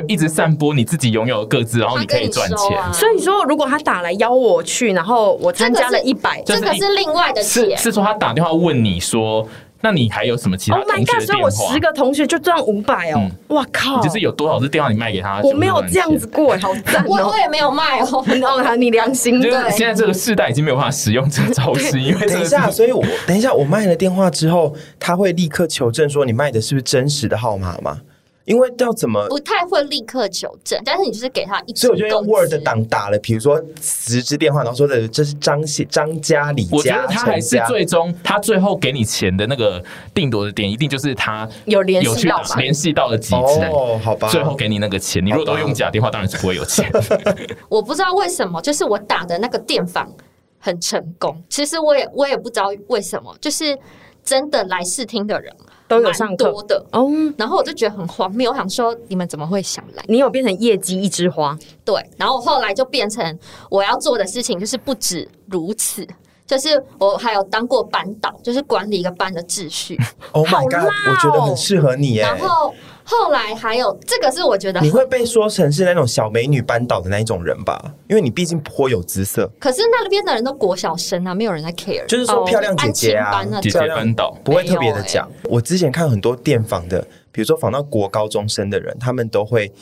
[0.09, 2.79] 一直散播你自己拥有的个资，然后你可以赚钱。
[2.79, 9.47] 啊、所以说，如果他打来邀我去，然后我参加了一百，这个是另外的钱，是说他打电话问你说。
[9.83, 11.27] 那你还有什么其他同学的电话？Oh my god！
[11.27, 13.31] 所以我十个同学就赚五百哦！
[13.49, 14.01] 哇靠！
[14.03, 15.41] 就是有多少次电话你卖给他？
[15.43, 17.31] 我没有这样子过，好赞哦！
[17.31, 18.25] 我也没有卖哦。
[18.77, 19.51] 你良心对。
[19.71, 28.01] 现在这个世代已经没有办法使用这个招式，因为等一下，所以我等一下我卖了电话之后，他会立刻求证说你卖的是不是真实的号码吗？
[28.51, 39.81] 因为要怎么不太会立刻求证，但是你就是给他一，所以我就用 Word 档打了，比如说十支电话，然后说的这是张谢张家李家，我觉得他还是最终他最后给你钱的那个
[40.13, 46.91] 定夺的点，一定就是他有联系到联系到了几次哦，好吧，最后给你那个钱，你如果都用假电话，当然是不会有钱。
[47.71, 50.13] 我不知道为什么，就是我打的那个电访
[50.59, 53.79] 很成功，其实我也我也不知道为什么，就是。
[54.23, 55.51] 真的来试听的人
[55.91, 57.11] 都有上课多的哦。
[57.37, 60.03] 然后我就觉得很荒谬，我想说你们怎么会想来？
[60.09, 61.59] 你有变成业绩一枝花？
[61.85, 62.03] 对。
[62.17, 66.07] 然后后来就变成我要做的事情就是不止如此。
[66.47, 69.97] 就是我还有当过班导，就是管理一个班的秩序。
[70.33, 72.23] Oh my god！、哦、我觉得很适合你耶。
[72.23, 72.75] 然后
[73.11, 77.93] 后来还有这个是我觉得你会被说成是那种小美女扳倒的那一种人吧？
[78.09, 79.51] 因为你毕竟颇有姿色。
[79.59, 82.07] 可是那边的人都国小生啊，没有人在 care。
[82.07, 85.29] 就是说漂亮姐姐啊，哦、姐姐扳倒不会特别的讲。
[85.45, 89.73] 我之前看很多电访的，比如说访到国高中生的人，他们都会。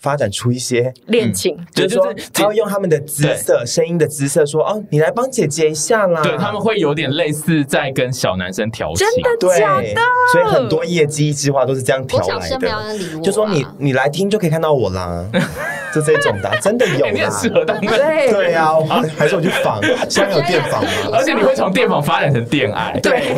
[0.00, 10.00] 发展出一些恋情，就是说他会用他们的姿色、声音的姿色说：“哦，你来帮姐姐一下啦。”对，他们会有点类似在跟小男生调情，真的假的？
[10.32, 13.20] 所以很多业绩计划都是这样调来的。
[13.22, 15.24] 就说你你来听就可以看到我啦，
[15.94, 17.40] 就这种的，真的有啦。
[17.80, 18.76] 对对啊，
[19.16, 20.90] 还是我去访， 现在有电访吗？
[21.12, 23.34] 而且你会从电访发展成电爱，对。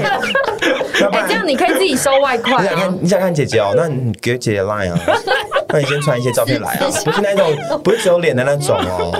[1.12, 2.62] 哎，这样你可以自己收外快。
[2.62, 4.98] 你想看你想看姐姐哦，那你给姐姐 line 啊。
[5.72, 9.12] 那你先传一些照片来啊，不是那种，不是只有脸的那种哦。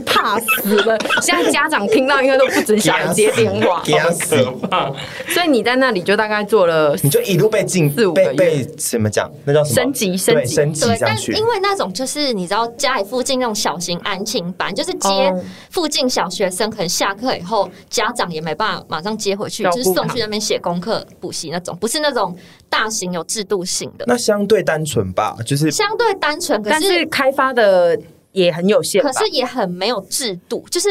[0.00, 0.98] 怕死了！
[1.20, 4.36] 现在家长听到应该都不准小孩接电话， 吓死！
[5.28, 9.30] 所以你在那里就大概做了，你就一路被禁四五个月，被怎么讲？
[9.44, 9.74] 那叫什么？
[9.74, 11.32] 升级，升级，升级上去。
[11.32, 15.34] 但因为那种就是你知道家里附近那种小型安亲班，就是接
[15.70, 22.36] 附近小学生，可能下课以后家长也没办法马上接回去，就是送去那边写功课、补习那种，不是那种
[22.68, 24.04] 大型有制度性的。
[24.08, 27.98] 那相对单纯吧，就是相对单纯，可是开发的。
[28.32, 30.64] 也很有限，可是也很没有制度。
[30.70, 30.88] 就是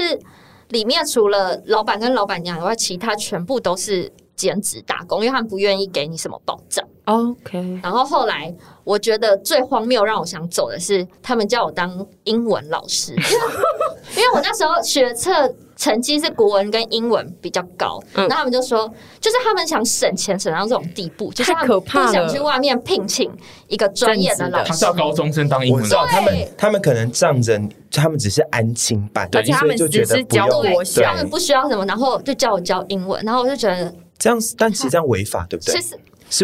[0.69, 6.87] 里面除了老板跟老板娘以外，其他全部都是兼职打工，因为他们不愿意给你什么保障。
[7.05, 7.79] OK。
[7.83, 13.13] 然后后来我觉得最荒谬，让我想走的是，他们叫我当英文老师，
[14.15, 15.53] 因为 我那时候学测。
[15.81, 18.87] 成绩是国文跟英文比较高，嗯，那他们就说，
[19.19, 23.31] 就是他们想省钱省到这种地步，就是他们不想去外面聘请
[23.67, 24.69] 一个专业的老师。
[24.69, 27.59] 他叫高中生当英文老师，他们他们可能仗着
[27.91, 35.73] 他们只是安亲班，而且他们只是教国小，他们不需要什么，然后就叫我教英文，然后我就觉得这样，但其实这样违法，对不对？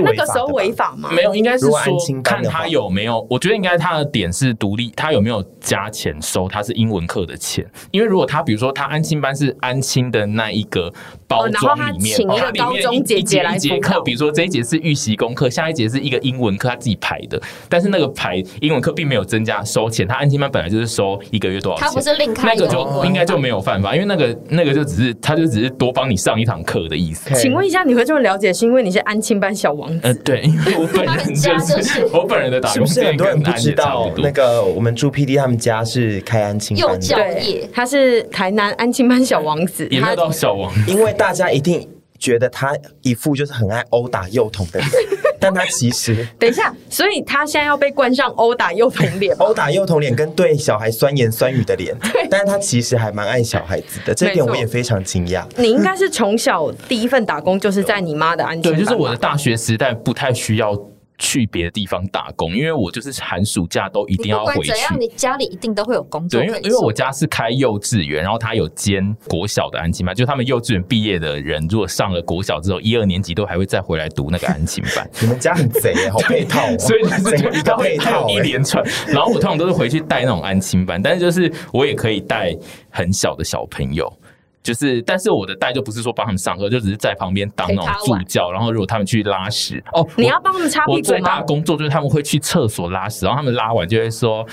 [0.04, 1.10] 那个时候违法吗？
[1.12, 1.78] 没有，应该是说
[2.24, 3.26] 看他有没有。
[3.30, 6.48] 我觉得应该他的点是独立，他有没有加钱收？
[6.48, 7.66] 他是英文课的钱。
[7.92, 10.94] 因为如果他比如说他安亲班是安亲的那一个
[11.28, 17.42] 包装里面，请一个高中姐姐来节课，比如说这一节是预习功课，下一节是一个英文课，他自己排的。
[17.68, 27.34] 但是那个排英文课并没有增加收钱，他安亲班本来就是收一个月多少钱，他不是另开那个就应该就没有犯法，因为那个那个就只是他就只是多帮你上一堂课的意思。
[27.36, 30.00] 请问一下，你会这么了解，是因为你是安亲班小王子？
[30.04, 30.50] 呃，对。
[30.78, 41.88] 我本人就是我本人的打工，是不是很多人不知道那个我们朱 PD 他们家是开安亲班幼教业，他是台南安亲班小王子，也没有到小王，因为大家一定
[42.20, 44.92] 觉得他一副就是很爱殴打幼童的脸，
[45.40, 51.96] 但他其实等一下，所以他现在要被冠上殴打幼童脸，殴打幼童脸跟对小孩酸言酸语的脸，
[52.30, 55.44] 但是他其实还蛮爱小孩子的，这点我也非常惊讶。
[55.58, 60.76] 你应该是从小第一份打工就是在你妈的安亲班，对，就是我的大学时代不太需要。
[61.18, 64.72] 去别的地方打工，因为我就是寒暑假都一定要回去。
[65.00, 66.40] 你家里一定都会有工作。
[66.40, 75.10] 对，因为因为我家是开幼稚园，然后他有兼国小的安亲班，就他们幼稚园毕业的人，如果上了国小之后，一二年级都还会再回来读那个安亲班。
[75.22, 78.84] 你们家很贼， 好配套，所以就是一个配套一连串。
[79.08, 82.56] 然后我通常都是回去带那种安亲班，但是就是我也可以带
[82.90, 84.12] 很小的小朋友。
[84.68, 88.52] 就是，但是我的带就不是说帮他们上课，就只是在旁边当那种助教。
[88.52, 90.98] 然后如果他们去拉屎，哦，你要帮他们擦屁股吗？
[90.98, 94.46] 我最大的工作就是他们会去厕所拉屎，然后他们拉完就会说。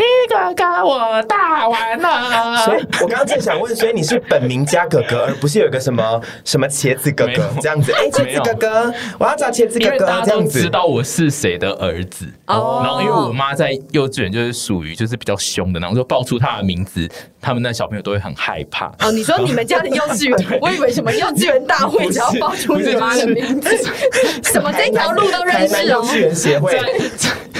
[0.00, 2.56] 一个哥，我大完了。
[2.64, 7.92] 所以我刚刚正想问，所以你是本名加哥哥，而不是有一个什么什么茄子哥哥这样子？
[7.92, 10.60] 哎，茄子哥哥，我要找茄子哥哥这样子。
[10.60, 12.80] 知道我是谁的儿子哦。
[12.84, 17.08] 然后因为我妈在幼稚园就是属于就是比较凶的，然后就报出他的名字，
[17.40, 18.86] 他们那小朋友都会很害怕。
[19.00, 23.70] 哦，你说你们家的幼稚园， 我以为什么幼稚园大会只要报出你妈的名字，
[24.44, 25.84] 什么这条路都认识哦。
[25.86, 26.78] 幼稚园协会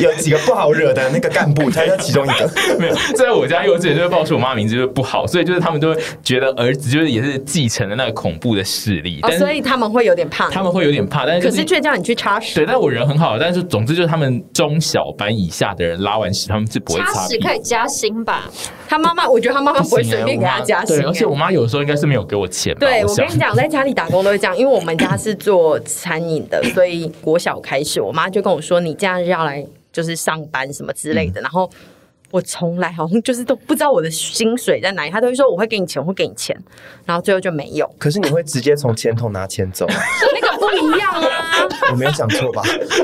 [0.00, 2.78] 有几个不好惹的那个干部， 他就其中一。
[2.80, 12.54] 没有，在我家幼稚园就会报出我妈名字就是不好，所以就是他们都会觉得儿子就是也是继承了那个恐怖的势力，哦，所以他们会有点怕，他们会有点怕，但是、就是、可是却叫你去擦屎。
[12.54, 17.26] 对，但我人很好，但是总之就是他们中小班以下的人拉完屎，他们是不会擦。
[17.26, 18.50] 屎可以加薪吧？
[18.88, 20.96] 他妈妈，我觉得他妈妈不会随便给他 加薪。
[20.96, 22.74] 对，而且我妈有时候应该是没有给我钱。
[22.76, 31.70] 对，我跟你讲，在家里打工都会这样，因为我们家是做餐饮的，所以国小开始，我妈就跟我说：“你这样要来就是上班什么之类的。”然后。
[32.30, 36.56] 我从来好像就是都不知道我的薪水在哪里，他都会说我会给你钱，我会给你钱，
[37.04, 37.88] 然后最后就没有。
[37.98, 41.68] 可是你会直接从钱桶拿钱走，那个不一样啊！
[41.90, 42.62] 我没有讲错吧？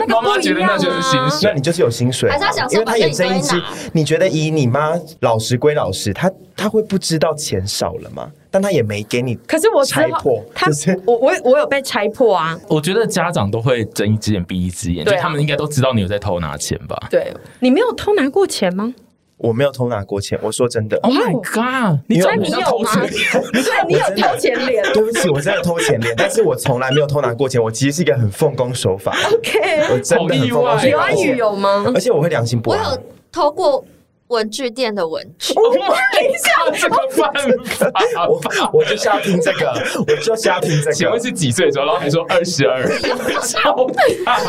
[0.09, 3.61] 妈妈觉得那就是薪水，那你就是有薪水，还是他想因为他也睁一只。
[3.93, 8.31] 你觉得以你妈老实归老实，他他会不知道钱少了吗？
[8.49, 10.71] 但他也没给你，可是我拆破，他
[11.05, 12.59] 我我我有被拆破啊！
[12.69, 16.97] 我觉得家长都会睁一只眼闭一只眼，就他们应该都知道你有在偷拿钱吧？
[17.11, 18.95] 对，你没有偷拿过钱吗？
[19.39, 20.97] 我没有偷拿过钱，我说真的。
[21.03, 22.01] Oh my god！
[22.07, 23.31] 你真的偷钱脸？
[23.53, 24.83] 对，你有偷钱脸？
[24.95, 27.63] 对不起，我真的偷钱脸，但是我从来没有偷拿过钱。
[27.63, 29.15] 我其实是一个很奉公守法。
[29.33, 30.87] OK，我真的很奉公守法。
[30.87, 31.85] 有安宇有吗？
[31.95, 32.83] 而且我会良心不安。
[32.83, 33.85] 我有偷过。
[34.29, 37.33] 文具店的文具，等一下，这个犯
[37.65, 38.41] 法，我
[38.73, 40.93] 我就是要听这个，我就是要听这个。
[40.93, 41.87] 请问是几岁的时候？
[41.87, 42.83] 然后还说二十二，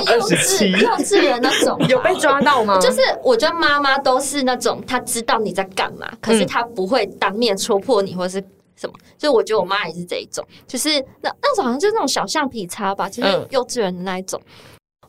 [0.08, 2.80] 二十七，幼稚园那种，有被抓到吗？
[2.80, 8.44] 就是我觉得妈妈都是那种，她知道你在干嘛，可是她不会当面戳破你或是
[8.76, 8.94] 什么。
[9.18, 10.90] 就我觉得我妈也是这一种，就是
[11.22, 14.42] 那那种好像就是那种小橡皮擦吧，就是幼稚园的那一种。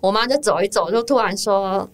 [0.01, 1.89] 我妈就走一走，就突然说。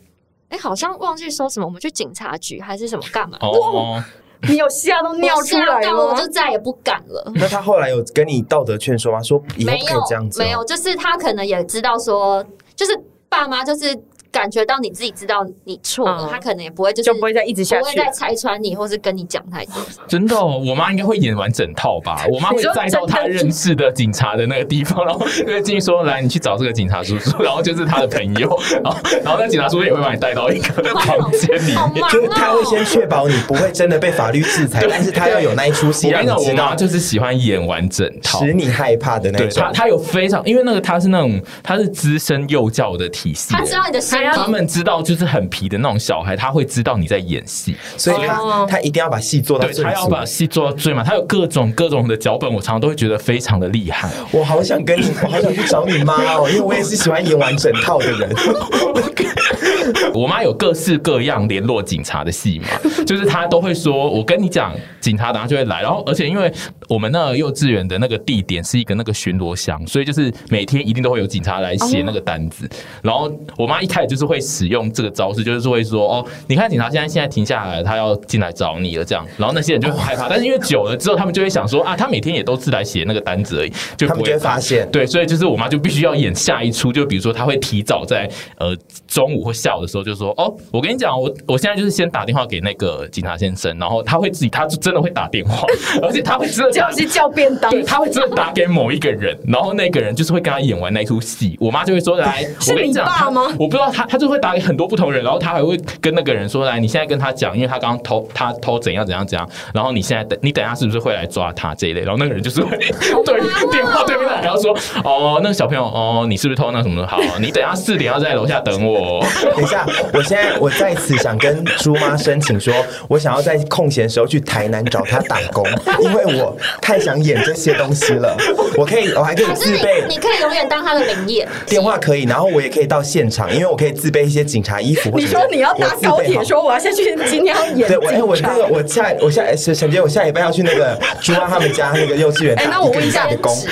[0.48, 3.38] 哎，好像忘记说什么，我们去警察局还是什么干嘛？
[3.40, 4.02] 哦，
[4.48, 7.32] 你有吓到尿出来了，我就再也不敢了。
[7.36, 9.22] 那他后来有跟你道德劝说吗？
[9.22, 10.40] 说以后不可以这样子？
[10.42, 12.44] 没有，就是他可能也知道说，
[12.76, 12.92] 就是
[13.28, 13.98] 爸妈就是。
[14.34, 19.74] 感觉到你自己知道你错了，他可能也不会就是就不会再一直下去，不会再拆穿你，或是跟你讲太多。
[20.08, 22.26] 真的，我妈应该会演完整套吧？
[22.32, 39.62] 我妈会载到她认识的警察的那个地方，然后就会进去说：“来，你去找这个警察叔叔。”然后就是他的朋友， 然后然后那警察叔叔也会把你带到一个 房间里面，就是他会先确保你不会真的被法律制裁，但是他要有那一出戏让你知道，我妈就是喜欢演完整套，使你害怕的那种。
[39.62, 44.94] 他他有非常，因为那个他是那种他是资深幼教的体系，他知道你的心，他们知道。
[45.04, 48.66] 就是很皮的那种小孩，他会知道你在演戏，所以他、oh.
[48.70, 51.04] 他一定要把戏做到最，他要把戏做到最满。
[51.04, 54.08] 他有各种各种的脚本，我常常都会觉得非常的厉害。
[54.30, 58.30] 我好想跟你，我好想去找你妈哦，因为我也是喜欢演完整套的人。
[60.14, 62.68] 我妈有各式各样联络警察的戏嘛，
[63.04, 66.50] 就是她都会说：“我跟你讲，警察等下就会来。”然后，而且因为
[66.88, 72.68] 我们那个幼稚园的那个地点是一个那个巡逻箱，所以就是每天一定都会有警察来写那个单子。
[73.02, 80.28] 然后我妈一开始就是会使用这个招式，就是会说：“哦，你看警察现在现在停下来，他要进来找你了。”这样，然后那些人就很害怕。
[80.28, 95.64] 但是因为久了之后，他们就会想说：“啊，他每天也都是来写那个单子而已，就不会，他们就会发现。”对，所以就是我妈就必须要演下一出，就比如说他会提早在呃中午或下午的时候就说：“哦。”我跟你讲，我我现在就是先打电话给那个警察先生，然后他会自己，他就真的会打电话，
[96.02, 101.56] 而且他会真的就是叫便当，对，他会真的打给某一个人，然后那个人就是会跟他演完那一出戏。
[101.60, 112.00] 我妈就会说：“来， 我跟你讲，他我不知道他，他就会打给很多不同人，然后他还会跟那个人说：来，你现在跟他讲，因为他刚刚偷，他偷怎样怎样怎样，然后你现在等，你等下是不是会来抓他这一类？
[112.00, 112.76] 然后那个人就是会
[113.24, 113.40] 对
[113.70, 117.06] 电话对面的，然后说：哦，那个小朋友，哦，你是不是偷那什么？
[117.06, 119.24] 好，你等下四点要在楼下等我。
[119.56, 120.54] 等一下，我现在。
[120.60, 122.72] 我在此想跟猪妈申请说，
[123.08, 125.66] 我想要在空闲时候去台南找他打工，
[126.00, 128.34] 因为我太想演这些东西了。
[128.76, 135.10] 我可以，我还可以自备，你可以永远当他的临演，电话可以，然后我也可以到现场，因为我可以自备一些警察衣服。
[135.16, 137.88] 你说你要搭高铁，说我要先去今天要演。
[137.88, 142.54] 对，我哎，我那个我下我下沈沈杰，我下礼拜要去那个 朱妈他们家那个幼稚园。
[142.56, 143.28] 哎，那我问一下，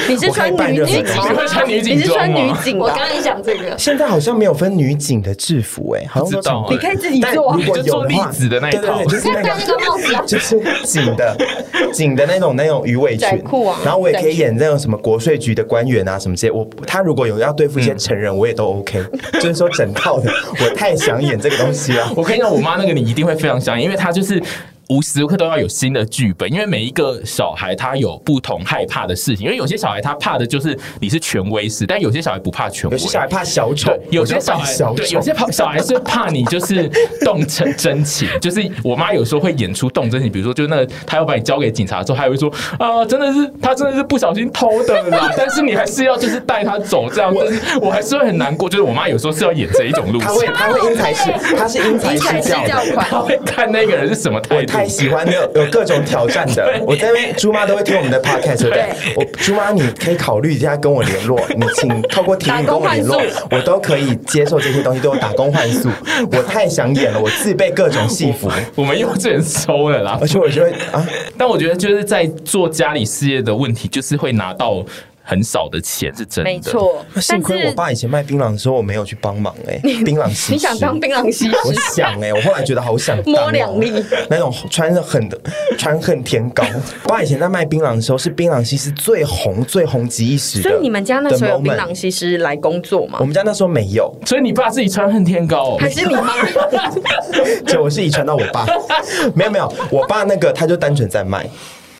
[0.08, 1.04] 你是穿女警？
[1.76, 2.78] 你是穿女警？
[2.78, 3.76] 我刚刚也讲这个。
[3.76, 7.52] 现在好像没有分女警的制服，哎，好像都你可以自己做。
[7.56, 9.50] 如果有的话，对对对，就是那个，
[10.26, 11.36] 就是紧的
[11.92, 13.28] 紧的那种那种鱼尾裙，
[13.84, 16.50] 然后我也可以演那种什么国税局的官员啊什么这些。
[16.52, 19.02] 我他如果有要对付一些成人，我也都 OK。
[19.34, 22.12] 就是说整套我太想演这个东西了。
[22.16, 24.42] 我跟你讲，我妈那个你一定会非常想，因为她就是。
[24.92, 29.46] 无时无刻都要有新的剧本，因为每一个小孩他有不同害怕的事情。
[29.46, 36.90] 因为有些小孩他怕的就是你是权威式，但有些小孩不怕权威，有些小孩怕小丑，有些小孩对，有些小孩是怕你就是
[37.22, 38.28] 动成真情。
[38.38, 48.68] 就是我妈有时候会演出动真情，比如说就是那个他要把你交给警察之后，她还会说啊，真的是他真的是不小心偷的啦， 但是你还是要就是带他走这样，但是我还是会很难过。
[48.68, 54.81] 就是我妈有时候是要演这一种路线，他会他会因材施他是因材施教的，他会看那个人是什么态度。
[54.82, 58.88] 太喜欢有 有各种挑战的，我在边猪妈都会听我们的 podcast，对不对？
[59.14, 65.88] 我猪妈，你可以考虑一下跟我联络，你请透过体育跟我联络，我都可以接受这些东西，都有打工换宿。
[66.32, 70.18] 我太想演了，我自备各种戏服，我们幼稚园收了啦。
[70.20, 71.06] 而且我觉得啊，
[71.38, 74.84] 但我觉得就是在做家里事业的问题，就是会拿到。
[75.22, 76.50] 很少的钱，是真的。
[76.50, 81.56] 没错，幸亏我爸以前卖槟榔的时候我没有去帮忙哎、 欸，槟榔西施，你想当槟榔西施？
[81.64, 85.40] 我想哎、欸，我后来觉得好想摸两粒，那种穿的很的
[85.78, 86.64] 穿恨天高。
[87.04, 90.68] 我爸以前在卖槟榔的时候，是槟榔西施最红最红极一时的。
[90.68, 93.18] 所以你们家那时候有槟榔西施来工作吗？
[93.20, 96.34] 我们家那时候没有，所以你爸自己穿恨天高、喔，还是你妈？
[97.66, 98.66] 就我是遗传到我爸，
[99.34, 101.48] 没有没有，我爸那个他就单纯在卖。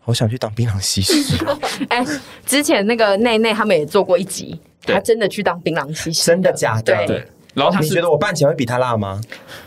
[0.05, 1.37] 好想去当槟榔西施。
[1.89, 2.05] 哎，
[2.45, 7.07] 之前那个内内他们也做过一集，他真的去当槟榔西施，真的假的？
[7.07, 7.27] 对。
[7.55, 9.21] 然后他你觉得我扮起来会比他辣吗？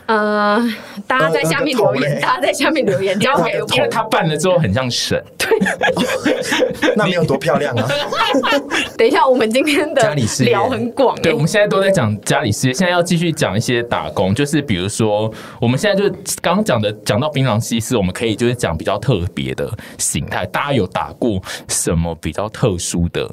[0.08, 0.60] 呃，
[1.06, 3.68] 大家在下面留言，大家在下面留言，交给我。
[3.76, 5.50] 因为他扮了之后很像神，对，
[6.96, 7.88] 那没有多漂亮啊。
[8.98, 16.10] 等一下，我们今天的家里事业聊很广，对，我们现在都在讲家里事业，现在要继续讲一些打工，就是比如说，我们现在就
[16.42, 20.46] 刚刚讲的，讲到槟榔西施，我们可以就是讲比较特别的形态。
[20.48, 23.30] 大家有打过什么比较特殊的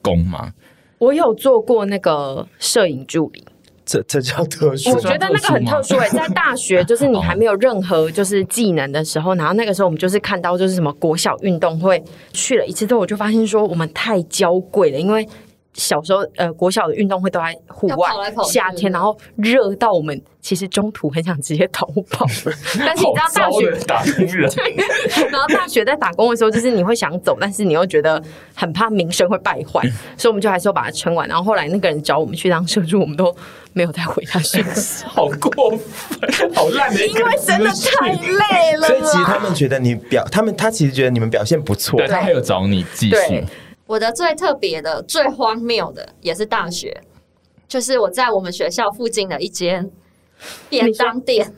[0.00, 0.52] 工吗？
[0.98, 3.44] 我有做过那个摄影助理。
[3.90, 4.90] 这这叫特殊？
[4.92, 12.00] 我觉得那个很特殊诶、欸，在大学 就是你还没有任何就是技能的时候，然后那个时候我们就是看到就是什么国小运动会
[12.32, 15.26] 去了一次之后，我就发现说我们太娇贵了，因为。
[15.74, 18.10] 小时候，呃，国小的运动会都在户外，
[18.44, 22.26] 夏天，然后热到我们其实中途很想直接逃跑。
[22.78, 24.50] 但是你知道大学打工人，
[25.30, 28.20] 然后大学在打工的时候，就是你会想走，但是你又觉得
[28.54, 29.80] 很怕名声会败坏，
[30.18, 31.28] 所以我们就还是要把它撑完。
[31.28, 33.34] 然后后来那个人找我们去当社助，我们都
[33.72, 35.04] 没有再回他讯息。
[35.04, 38.88] 好过分，好烂的，因为真的太累了。
[38.88, 43.44] 所以其实他们觉得你表，他们他其实觉得你们表现不错，对，他还有找你继续。
[43.90, 47.02] 我的最特别的、最荒谬的，也是大学，
[47.66, 49.90] 就是我在我们学校附近的一间
[50.68, 51.52] 便当店。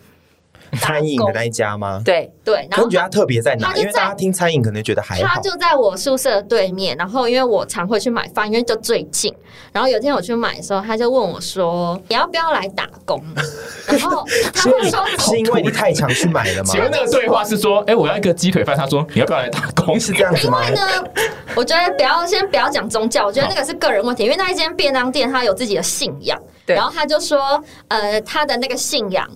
[0.81, 2.01] 餐饮的那一家吗？
[2.05, 3.75] 对对，然后你觉得它特别在哪？
[3.77, 5.35] 因为大家听餐饮可能觉得还好。
[5.35, 9.33] 他就在我宿舍对面，然后因为我常会去买饭，因为就最近。
[9.73, 13.23] 然后有一天我去买的时候，他就问我说：“你要不要来打工？”
[13.87, 20.65] 然后他会说：“是因为你太常去买了吗？”请问那个对话是说：“哎，我要一个鸡腿饭。”他说：“你要不要来打工？”是这样子吗？
[20.65, 20.87] 因为呢，
[21.55, 24.25] 我觉得不要先不要讲宗教，我觉得那个是个人问题。
[24.25, 26.41] 因为那一间便当店，他有自己的信仰。
[26.67, 29.29] 然后他就说：“呃，他的那个信仰。”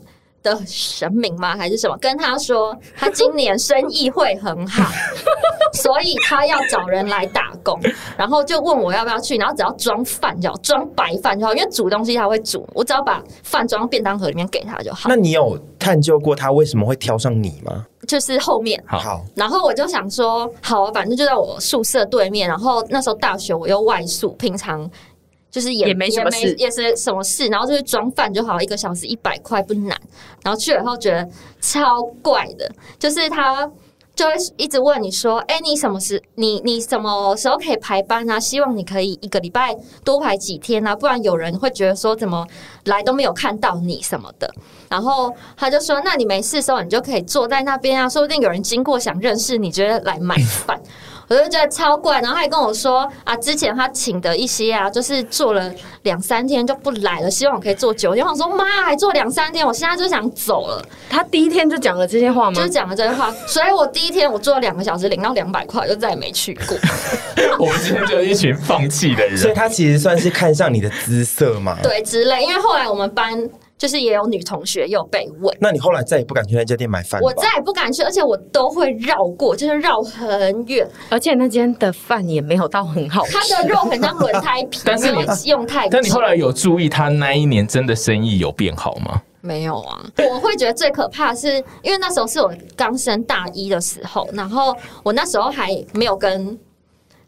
[0.46, 1.56] 的神明吗？
[1.56, 1.96] 还是什么？
[1.98, 4.88] 跟他说，他今年生意会很好，
[5.74, 7.78] 所以他要找人来打工，
[8.16, 15.08] 然后就问我要不要去，然后只要装饭就好，装白饭就好，因为煮东西他会煮，我只要把饭装便当盒里面给他就好。
[15.08, 17.84] 那你有探究过他为什么会挑上你吗？
[18.06, 24.88] 就是后面好，然后我就想说，好，反正就在我宿舍对面，然后那时候大学我又外宿，平常。
[25.56, 29.98] 就是也，也没什么事，也是什么事，然后就是装饭就好，一个小时一百块不难。
[30.44, 31.26] 然后去了以后觉得
[31.62, 33.66] 超怪的，就是他
[34.14, 38.38] 就会一直问你说：“哎、欸，你什么时你你什么时候可以排班啊？
[38.38, 42.46] 希望你可以一个礼拜多排几天啊，不然有人会觉得说怎么
[42.84, 44.52] 来都没有看到你什么的。”
[44.90, 50.78] 然后他就说：“那你没事的时候，你就可以坐在那边啊，说不定有人经过想认识你，觉得来买饭。”
[51.28, 55.72] 我就觉得超怪，然后他还跟我说啊，之前他请的一些啊，就是做了
[56.02, 58.24] 两三天就不来了，希望我可以做久点。
[58.24, 60.80] 我说妈，还做两三天，我现在就想走了。
[61.10, 62.56] 他第一天就讲了这些话吗？
[62.56, 66.76] 就是讲了这些话，所以我第一天我做了两个小时，领到两百块，就再也没去过。
[67.58, 71.76] 我们今天就是一群放弃的人，所以他其实算是看上你的姿色嘛？
[71.82, 72.42] 对，之类。
[72.42, 73.48] 因为后来我们班。
[73.78, 77.20] 就是也有女同学又被问，那你后来再也不敢去那家店买饭？
[77.20, 85.90] 我再也不敢去，而且我都会绕过，就是绕很远，而且那间的饭也没有到很好吃，它的肉很像轮胎皮，但是你用太久。
[85.92, 89.20] 但你后来有注意他那一年真的生意有变好吗？
[89.42, 96.58] 没有啊，我会觉得最可怕的是，因为那时候是我刚升大一的时候，然后我那时候还没有跟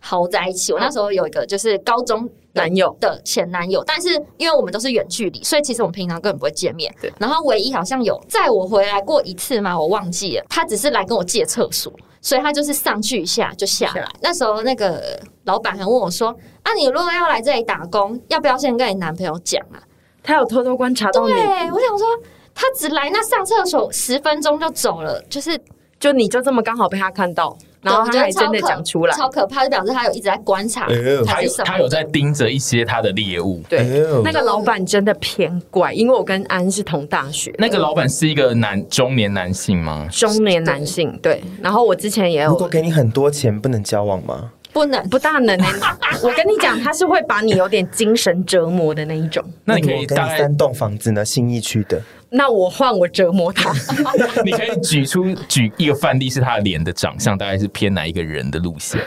[0.01, 2.27] 豪在一起，我那时候有一个就是高中。
[2.59, 6.93] 男友的前男友，但是因为我们都是远距离，所以其实我们平常根本不会见面。
[7.01, 10.45] 对，然后唯一好像有载我回来过一次嘛，我忘记了。
[10.49, 14.07] 他只是来跟我借厕所，所以他就是上去一下就下来。
[14.21, 16.29] 那时候那个老板还问我说
[16.63, 19.79] ：“啊，你如果要来这里打工，要不要先跟你男朋友讲啊？”
[20.23, 21.33] 他有偷偷观察到你。
[21.33, 22.07] 对，我想说
[22.55, 25.59] 他只来那上厕所十分钟就走了，就是
[25.99, 27.57] 就你就这么刚好被他看到。
[27.81, 30.87] 然后他还真的讲出来，超可怕，就表示他有一直在观察，
[31.25, 33.63] 他有他有在盯着一些他的猎物。
[33.69, 33.87] 对，
[34.25, 37.55] 那个老板真的偏怪，因为我跟安是同大学。
[37.59, 40.09] 那个老板是一个男中年男性吗？
[40.11, 41.43] 中年男性，对。
[41.63, 44.53] 然后我之前也有，如果给你很多钱，不能交往吗？
[44.71, 45.59] 不能，不大能。
[46.23, 49.43] 我跟你讲，他是会把你有点精神折磨的那一种。
[49.65, 51.25] 那你可以大概三栋房子呢？
[51.25, 52.01] 信义区的。
[52.31, 53.73] 那我换我折磨他。
[54.45, 59.01] 你可以举出举一个范例，是他脸的长相大概是偏哪一个人的路线？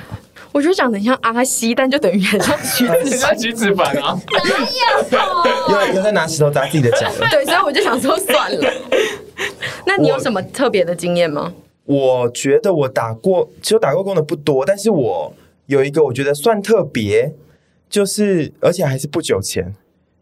[0.52, 4.20] 我觉得长得很像阿西，但就等于很像橘子，像橘子版啊。
[4.32, 4.40] 哪
[5.70, 5.88] 有？
[5.88, 7.28] 又又在拿石头砸自己的脚了。
[7.32, 8.74] 对，所以我就想说算了。
[9.86, 11.54] 那你有什么特别的经验吗？
[11.86, 15.34] 我觉得我打过，其实打过工的不多，但是我
[15.68, 17.34] 有一个我觉得算特别，
[17.90, 19.74] 就是而且还是不久前，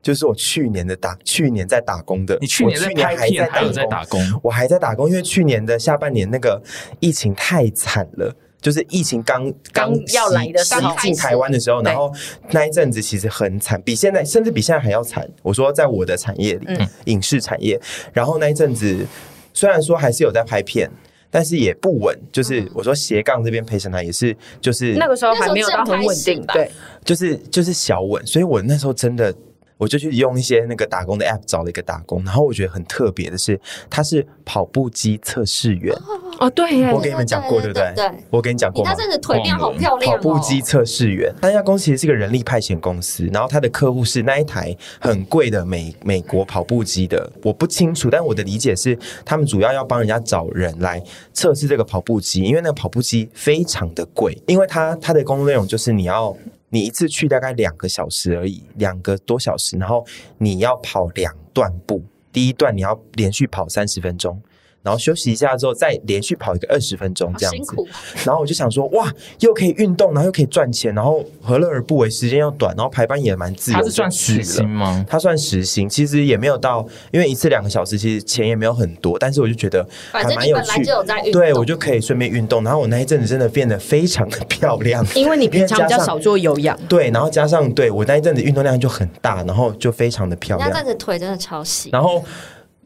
[0.01, 2.37] 就是我去年的打，去年在打工的。
[2.39, 4.19] 你去年在拍片，还有在打工？
[4.41, 6.61] 我还在打工，因为去年的下半年那个
[6.99, 12.11] 疫情太惨了，就是疫情刚刚要来的时候，进台湾的时候，然后
[12.51, 15.29] 那一阵子其实很惨，比现在甚至比现在还要惨。
[15.41, 17.79] 我说在我的产业里，嗯、影视产业，
[18.13, 19.05] 然后那一阵子
[19.53, 20.89] 虽然说还是有在拍片。
[21.31, 26.71] 但是也不稳，就是我说斜杠这边陪审团也是，就是那个时候还没有到很稳定，对，
[27.05, 29.31] 就是就是小稳，所以我那时候真的。
[29.79, 33.57] 我就去用一些那个打工的 app 找了一个打工，然后我觉得很特别的是，
[33.89, 35.95] 他是跑步机测试员
[36.37, 37.93] 哦，对，我跟你们讲过，对不对？
[37.95, 40.11] 对，我跟你讲过，他真的腿变好漂亮。
[40.11, 51.01] 跑步机测试员，那家公司其实是个人力派遣公司，然后他的客户是那一台很贵的美美国跑步机的，我不清楚，但我的理解是，他们主要要帮人家找人来
[51.31, 56.35] 测试这个跑步机，因为那个跑步机非常的贵，因为他他的工作内容就是你要。
[56.69, 60.05] 你一次去大概两个小时而已，两个多小时，然后
[60.37, 64.41] 你要跑两段步，第一段你要连续跑三十分钟。
[64.81, 67.73] 然后休息一下之后，再连续跑一个二十分钟这样子。
[68.25, 72.09] 然后我就想说，哇，又可以运动，然后又可以赚钱，然后何乐而不为？
[72.09, 73.77] 时间又短，然后排班也蛮自由。
[73.77, 75.05] 他是算时薪吗？
[75.07, 79.17] 他算时薪，其实也没有到，因为一次两个小时，其实钱也没有很多。
[79.19, 80.83] 但是我就觉得还蛮有趣。
[80.83, 82.63] 有对，我就可以顺便运动。
[82.63, 86.77] 然后我那一阵子真的变得非常的 漂亮，因为你平常比较少做有氧。
[86.89, 90.69] 对，然后加上对我那一阵子运动量就很大，然后就非常的漂亮。
[90.69, 91.89] 那阵子腿真的超细。
[91.91, 92.23] 然后。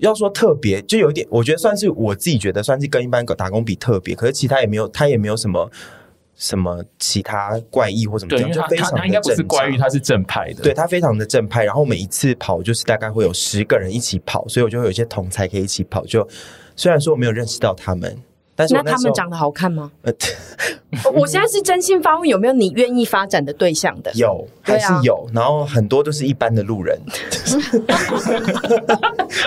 [0.04, 5.72] 要说特别，就有一点，我觉得算是我自己觉得算是跟一般打工比特别，可是其他也没有，他也没有什么
[6.36, 8.98] 什么其他怪异或什么，对，就非常的正常。
[9.00, 11.64] 他应该不是怪异，他是正派的，对，他非常的正派。
[11.64, 16.06] 然后每一次跑就是大概会有十个人一起跑，所以我就会有一些同才可以一起跑。
[16.06, 16.28] 就
[16.76, 18.18] 虽然说我没有认识到他们。
[18.56, 19.92] 但是他们长得好看吗？
[21.16, 24.12] 我现在是真心发问，有没有你愿意发展的对象的？
[24.14, 25.16] 有，还是有。
[25.28, 26.96] 啊、然后很多都是一般的路人。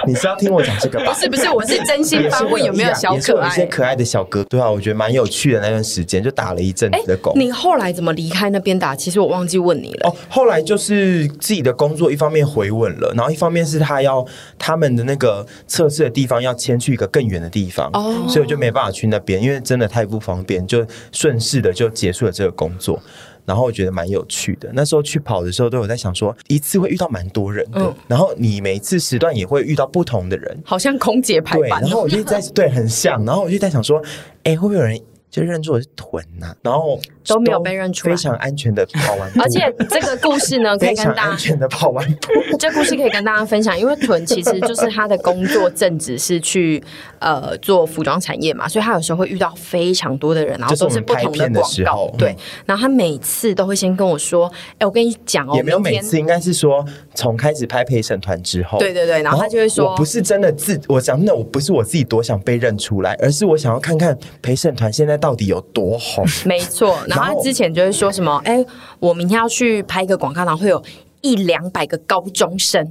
[0.07, 1.13] 你是要听我讲这个吧？
[1.13, 3.49] 不是不是，我是真心发问，有没有小可爱？
[3.49, 5.61] 一些可爱的小哥，对啊，我觉得蛮有趣的。
[5.61, 7.33] 那段时间就打了一阵子的工。
[7.37, 8.97] 你后来怎么离开那边打？
[8.97, 10.11] 其实我忘记问你了。
[10.11, 14.27] 哦，后来就是自己的工作，一方面回稳了，然后一方面是他要
[14.59, 22.99] 他们的那个测试的地方要迁去一个更远的地方，哦，所以我就没办法去那边，因为真的太不方便，就顺势的就结束了这个工作。
[23.45, 24.69] 然后我觉得蛮有趣的。
[24.73, 27.81] 那时候去跑的时候，都有在想说，一次会遇到蛮多人的。
[27.81, 31.81] 嗯、然后你每次时段也会遇到不同的人，好像空姐排班。
[31.83, 33.25] 然后我就在对很像。
[33.25, 34.03] 然后我就在想说，
[34.43, 35.01] 哎，会不会有人？
[35.37, 39.31] 就认出我是臀呐，然后都没有被认出来，非常安全的跑完。
[39.39, 42.19] 而且这个故事呢， 可以跟大家安全的跑完。
[42.59, 46.83] 这故事可以跟大家分享，因为豚其实就是他的工作正职是去
[47.19, 52.11] 呃做服装产业嘛，所以他有时候会遇到非常多的人，然后都是不同的广告。
[52.17, 52.35] 对，
[52.65, 56.83] 然后他每次都会先跟我说：“哎，我跟你讲哦，也没有每次，应该是说
[57.15, 66.25] 从开始拍陪审团之后，对对对，然后他就会说，我不是真的自，我讲真的，我不是我自己多想被认出来，而是我想要看看陪审团现在到底有多红？
[66.45, 68.65] 没错， 然后他之前就会说什么：“哎，
[68.99, 70.83] 我明天要去拍一个广告，然后会有
[71.23, 72.87] 一两百个高中生。”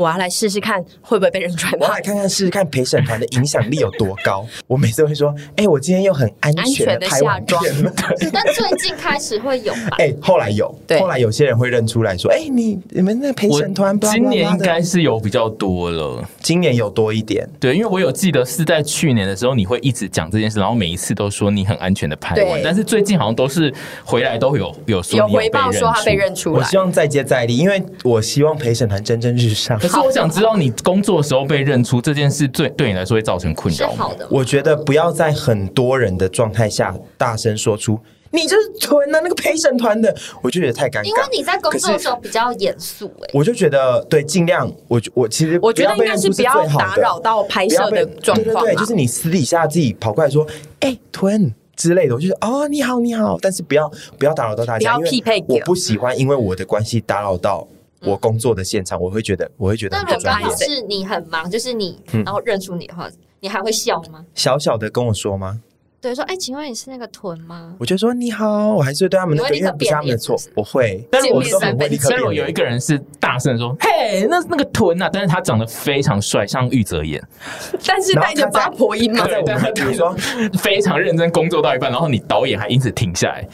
[0.00, 1.72] 我要来试试看会不会被认出来。
[1.78, 4.46] 我要来看看试试看陪审团的影响力有多高。
[4.66, 7.62] 我每次都会说，哎、欸，我今天又很安全的下妆。
[8.32, 9.96] 但最近开始会有吧？
[10.00, 17.46] 哎、欸，后来有，对后来有些人会认出来说，哎、欸，你你们那陪审团今年应该是有比较多了，今年有多一点。
[17.58, 23.72] 对，因为我有记得是在去年的时候，你会一直讲这件事，然后每一次都说你很安全的拍完，但是最近好像都是
[24.04, 26.58] 回来都有有说有，有回报说他被认出来。
[26.58, 29.78] 我希望再接再厉，因为我希望陪审团蒸蒸日上。
[29.90, 30.70] 可是我想知道你。
[30.82, 33.96] 工作的时候被认出这件事，最对你来说会造成困扰吗？
[33.98, 37.98] 好的，我觉得不要在很多人的状态下大声说出
[38.32, 40.12] “你就是臀啊”，那个陪审团的，
[40.42, 41.04] 我就觉得太尴尬。
[41.04, 48.64] 因为你在工作的时候比较严肃，哎，我就觉得对，尽量我我其实我觉得应该是不要打扰到拍摄的状况。
[48.64, 50.46] 对对对，就是你私底下自己跑过来说
[50.80, 57.68] “哎，吞”之类的，我就说“哦，你好，你好”，但是不要不要打扰到大家，不要匹配，我不喜欢因为我的关系打扰到。
[58.02, 59.96] 我工作的现场，我会觉得，我会觉得。
[59.96, 63.08] 那如果是你很忙，就是你，然后认出你的话，
[63.40, 64.24] 你还会笑吗？
[64.34, 65.60] 小小的跟我说吗？
[66.00, 67.74] 对，说哎，请问你是那个豚吗？
[67.78, 71.06] 我就说你好，我还是对他们那个，因为不是他们的错，我会。
[71.10, 77.22] 但是我说很会立刻变有一个人是大声说：“嘿，那那个豚啊！”但是他长得非常帅，像玉泽演，
[77.86, 79.26] 但是带着八婆音嘛。
[79.26, 79.42] 对，
[79.74, 80.16] 比如说
[80.58, 83.46] 非常认真工作到一半，然后你导演还因此停下来，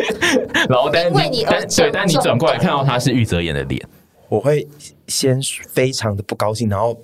[0.70, 3.86] 然后但是你但对，但你转过来看到他是玉泽演的脸，
[4.30, 4.66] 我会
[5.08, 5.38] 先
[5.68, 6.98] 非常的不高兴，然后。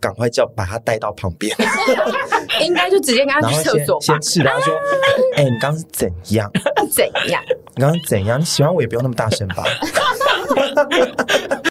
[0.00, 1.56] 赶快叫把他带到旁边，
[2.60, 4.04] 应该就直接跟他去厕所吧。
[4.06, 4.74] 先试他说
[5.36, 6.50] ：“哎、欸，你刚刚是怎样？
[6.90, 7.42] 怎样？
[7.74, 8.40] 你刚刚怎样？
[8.40, 9.64] 你喜欢我也不用那么大声吧？”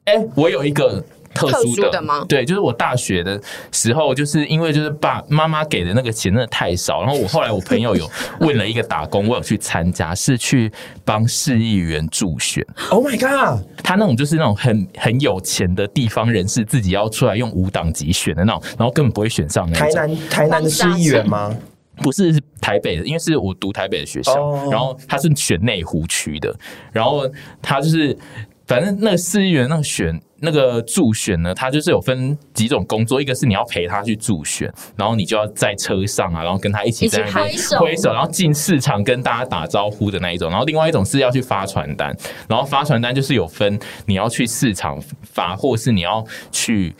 [0.06, 1.04] 哎、欸，我有一个。
[1.34, 2.26] 特殊的，特殊的吗？
[2.28, 8.10] 对，就是我大学的时候，就是因为就是爸妈妈给的那个钱真的太少，然后我后来我朋友有
[8.40, 10.72] 问了一个打工，我有去参加，是去
[11.04, 12.66] 帮市议员助选。
[12.90, 13.66] Oh my god！
[13.84, 19.88] 他那种就是那种很很有钱的地方人士，自己要出来用无党籍选的那种，然后根本不会选上那种。
[19.88, 21.56] 台南台南的市议员吗？
[21.98, 24.74] 不是，是台北的，因为是我读台北的学校，oh.
[24.74, 26.54] 然后他是选内湖区的，
[26.92, 27.30] 然后
[27.62, 28.18] 他就是
[28.66, 30.20] 反正那个市议员那个选。
[30.44, 37.46] 那个助选呢，他就是有分几种工作，一个是你要陪他去助选，然后你就要在车上啊，然后跟他一起在那边
[37.80, 40.50] 挥手，然后进市场跟大家打招呼的那一种。
[40.50, 42.14] 然后另外一种是要去发传单，
[42.50, 46.22] 然后发传单就是有分你要去市场发，或是你要
[46.52, 46.94] 去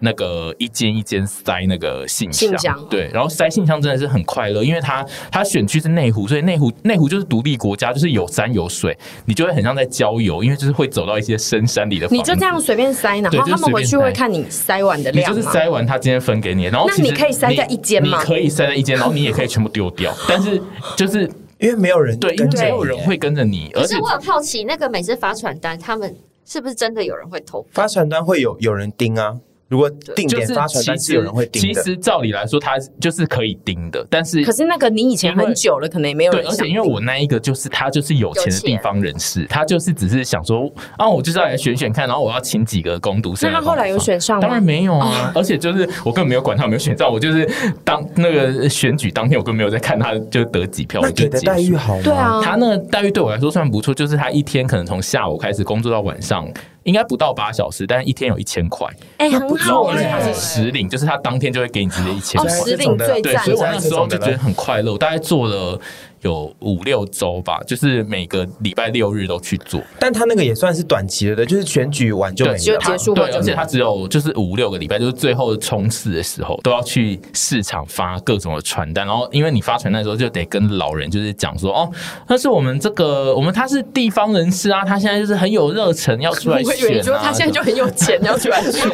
[0.00, 2.48] 那个一间一间塞那个信箱。
[2.50, 12.08] 信箱对，然后塞信箱真的是很快乐，因为它它选区是内湖，所以内湖内湖就是独立国家，就是有山有水，你就会很像在郊游，因为就是会走到一些深山里的。
[12.10, 18.18] 你就这样随便塞，然后他们回去会看你塞完的量，你就是塞完他今天分给你，然后那你可以塞在一间吗？
[18.18, 20.60] 你可以塞在一间，然后你也可以全部丢掉， 但是
[20.96, 23.70] 就是因为没有人对，因为没有人会跟着你。
[23.74, 27.64] 而且我很好奇，那个每次发传单，他们是不是真的有人会投？
[27.72, 29.36] 发传单会有有人盯啊。
[29.72, 34.06] 如果定点发传单是有人会盯的，其实照理来说，他就是可以盯的。
[34.10, 36.42] 但是，可是那个你以前很久了，可能也没有人。
[36.42, 43.50] 对，而且因为我那一个就是他就是有钱的地方人士，他就是只是想说啊，我就是要来选选看，然后我要请几个攻读生。
[43.50, 44.42] 那他后来有选上吗？
[44.42, 45.32] 当然没有啊！
[45.34, 47.50] 而且就是我根本没有管他有没有选上，我就是
[47.82, 51.00] 当那个选举当天，我根本没有在看他就得几票。
[51.00, 52.02] 我给的待遇好吗？
[52.04, 56.46] 对啊，他那个待遇对我来说算不错，就是他一天可能从下午开始工作到晚上。
[56.84, 58.86] 应该不到八小时，但是一天有一千块，
[59.18, 60.04] 哎、欸，很好哎。
[60.04, 62.50] 他是实领，就是他当天就会给你直接一千块。
[62.50, 63.44] 哦，实领最赞。
[63.44, 65.80] 所以我那时候就觉得很快乐，我大概做了。
[66.22, 81.90] 有五六周吧，就是每个礼拜六日都去做，但他那个也算是短期的，对，就是选举完就没就结束了，对，而且他只有就是五六个礼拜，就是最后冲刺的时候都要去市场发各种的传单，然后因为你发传单的时候就得跟老人就是讲说，哦，
[82.28, 88.88] 那是我们这个我们他是地方人士啊，他现在就是很有热忱要出来选啊，说他现在就很有钱要出来选，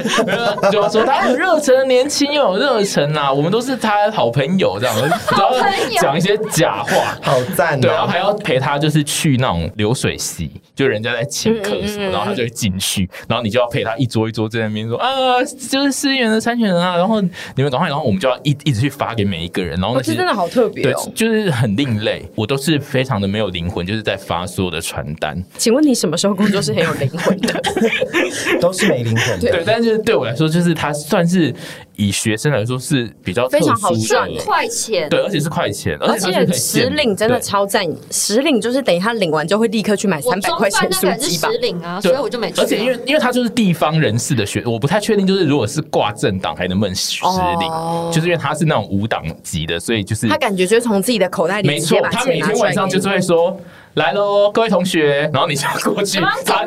[0.72, 5.54] 就说他很热忱，年轻又有热忱啊，我们都是他的好朋友这样，然后
[6.00, 7.16] 讲一些假话。
[7.22, 7.80] 好赞、哦！
[7.82, 22.24] 对，然后还要陪他，就是去那种流水席，就人家在请客什么，然后他就会进去，然后你就要陪他一桌一桌在那边说啊，就是市议员的参选人啊，然后你们赶快，然后我们就要一一直去发给每一个人，然后那些、哦、真的好特别、哦，对，就是很另类。
[22.34, 25.42] 我都是非常的没有灵魂，就是在发所有的传单。
[25.56, 27.62] 请问你什么时候工作是很有灵魂的？
[28.60, 31.54] 都是没灵魂的，对，但是对我来说，就是他算是。
[32.00, 37.84] 以学生来说是比较非常好赚快钱，对，而且是快钱，而且时领真的超赞。
[38.08, 41.50] 时领就是等于他领完就会立刻去买三百块钱书机吧？
[41.50, 42.60] 实领啊，所以我就没去。
[42.60, 47.20] 而且因为因为他就是地方人士的学，我不太确定，就是如果是挂政党还能不能实
[47.58, 53.60] 领，哦、就是因为他是那种无党籍的，所以就是他感觉就是从自己的口袋里没错，他每天晚上就是会说。
[53.94, 56.62] 来喽，各位同学，然后你就过去， 他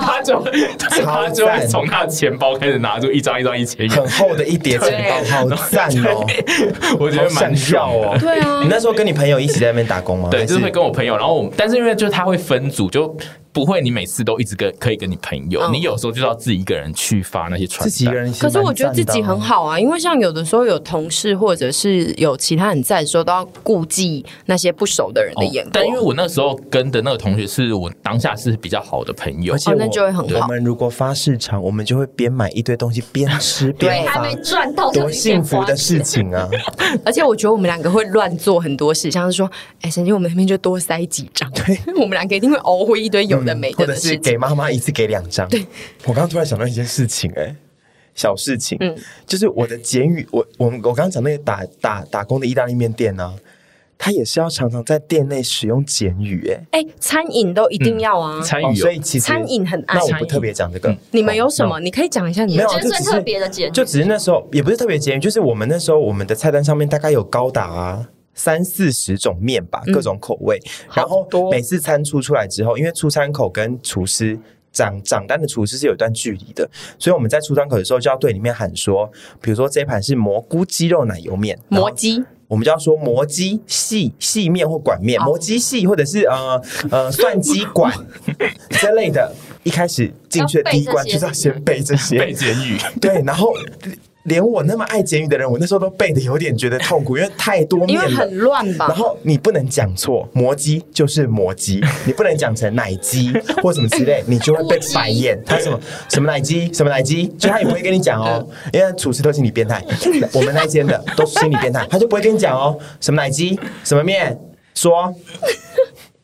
[0.00, 0.44] 他就
[1.04, 6.26] 他就会从他的钱包开始拿出一张一张一千元，很厚的一叠钱包，好赞哦！
[7.00, 8.16] 我觉得蛮笑哦。
[8.20, 10.28] 对啊，你那时候跟你朋友一起在那边打工吗？
[10.30, 13.16] 对，就是会跟我朋友，然后我，但是因为就是他会分组就。
[13.52, 17.90] 不会，你每次都一直跟可以跟你朋友，嗯、你有时候就要自己一个人去发那些传单。
[17.90, 25.68] 自己一个人，可是我觉得自己很好啊，因为像有的时候有同事或者是有其他人在的时候，都要顾忌那些不熟的人的眼光。
[25.68, 30.40] 哦、但因为我那时候跟的那个同学是我当下是比较好的朋友，而且、哦、那就会很好。
[30.42, 36.48] 我们如果发市场，我们就会边买一堆东西边吃边发，还没赚到，多幸福的事情啊！
[37.04, 44.16] 而且我觉得我们两个会乱做很多事，像是说，哎，神经我们那边就多塞几张，对， 我们两个一定会熬回一堆有的没的的事。
[44.18, 45.48] 给妈妈一次给两张。
[45.48, 45.66] 对，
[46.04, 47.56] 我刚刚突然想到一件事情、欸，哎，
[48.14, 53.34] 小事情，嗯，就是我的简语，我我我刚刚讲那个打打打工的意大利面店呢、啊，
[53.96, 61.78] 他也是要常常在店内使用简语、欸，哎，哎，餐饮都一定要啊，餐饮、哦，所以其实餐饮很爱，那我不特别讲这个、嗯，你们有什么？
[61.80, 68.08] 你可以讲一下你们，没有，就最特别的简语，就只是那时候也不是特别简语，就是我们那时候我们的菜单上面大概有高达啊。
[68.34, 70.58] 三四十种面吧，各种口味。
[70.64, 74.38] 嗯、然后每次餐出出来之后，因为出餐口跟厨师
[74.72, 76.68] 掌掌单的厨师是有一段距离的，
[76.98, 79.10] 所以我们在出餐口的时候就要对里面喊说，
[79.40, 87.92] 比如说这一盘是蘑菇鸡肉奶油面，蘑鸡，我们就要说蘑鸡细细面或管面，蘑鸡细或者是呃呃 蒜鸡管
[88.70, 89.34] 这类的。
[89.62, 93.52] 一开始进去的第一关就是要先背这些背简语，对，然后。
[94.24, 98.86] 连我那么爱简语的人，我那时候都背的有点觉得痛苦，因为太多面了，因为很乱吧。
[98.88, 105.42] 然后你不能讲错，摩鸡就是摩鸡， 你不能讲成奶鸡或什么之类，你就会被白眼。
[105.46, 109.82] 他什么 什么奶鸡，什么奶鸡，就他也不会跟你讲哦， 因为厨师都心理变态，
[110.34, 114.38] 我们那间的都是心理变态，他就不会跟你讲哦，什么奶鸡，什么面，
[114.74, 115.14] 说，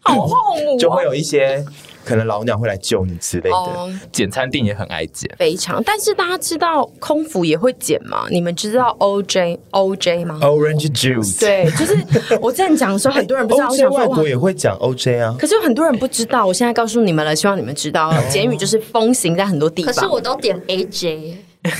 [0.00, 1.64] 好痛，就会有一些。
[2.06, 3.56] 可能老鸟会来救你之类的。
[3.56, 5.82] Oh, 简餐店也很爱剪，非常。
[5.84, 8.26] 但是大家知道空腹也会减吗？
[8.30, 11.40] 你们知道 OJ OJ 吗？Orange juice。
[11.40, 11.98] 对，就是
[12.40, 13.66] 我之前讲的时候，很多人不知道。
[13.74, 15.34] OJ 外国也会讲 OJ 啊。
[15.38, 19.92] 可是有很多人不知道，我现在告诉你们了，希望你们知道，简语就是风行在很多地方。
[19.92, 21.34] 可是我都点 AJ。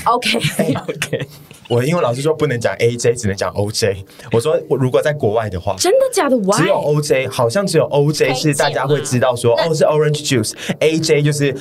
[0.05, 0.39] OK
[0.87, 1.27] OK。
[1.69, 3.97] 我英文老师说不能讲 AJ，只能讲 OJ。
[4.31, 6.37] 我说我如果在国外的话，真的假的？
[6.53, 11.53] 只有 OJ，好像只有 OJ 是大家会知道说哦是 Orange Juice，AJ 就是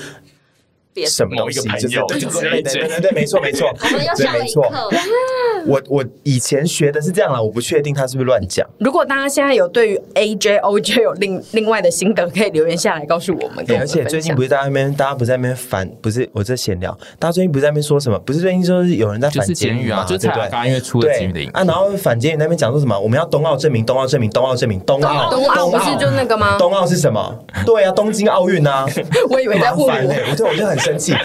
[1.05, 1.89] 什么东西，就
[2.19, 2.71] 是之类的。
[2.73, 4.63] 对对对，没错没错， 我们又上一课。
[5.67, 8.65] 我我以前学的是这样了，我不确定他是不是乱讲。
[8.79, 13.65] 如果大家现在有对于 AJ OJ 有另另外的心得，可以留言下来告诉我们。
[13.77, 18.17] 而且最近不是在那边，大家不是在那边反，不是我在闲聊，大家最近不是在那边说什么？
[18.21, 20.69] 不是最近说是有人在反监狱啊，就对不对？
[20.69, 22.99] 因为出了监狱的影啊，然后反监狱那边讲说什么？
[22.99, 26.57] 我们要冬奥证明，冬奥证明，冬奥证明，冬奥冬奥不是就那个吗？
[26.59, 27.45] 冬奥是什么？
[27.67, 28.87] 对啊，东京奥运啊！
[29.31, 31.15] 我以为在问我，我就我就很生气。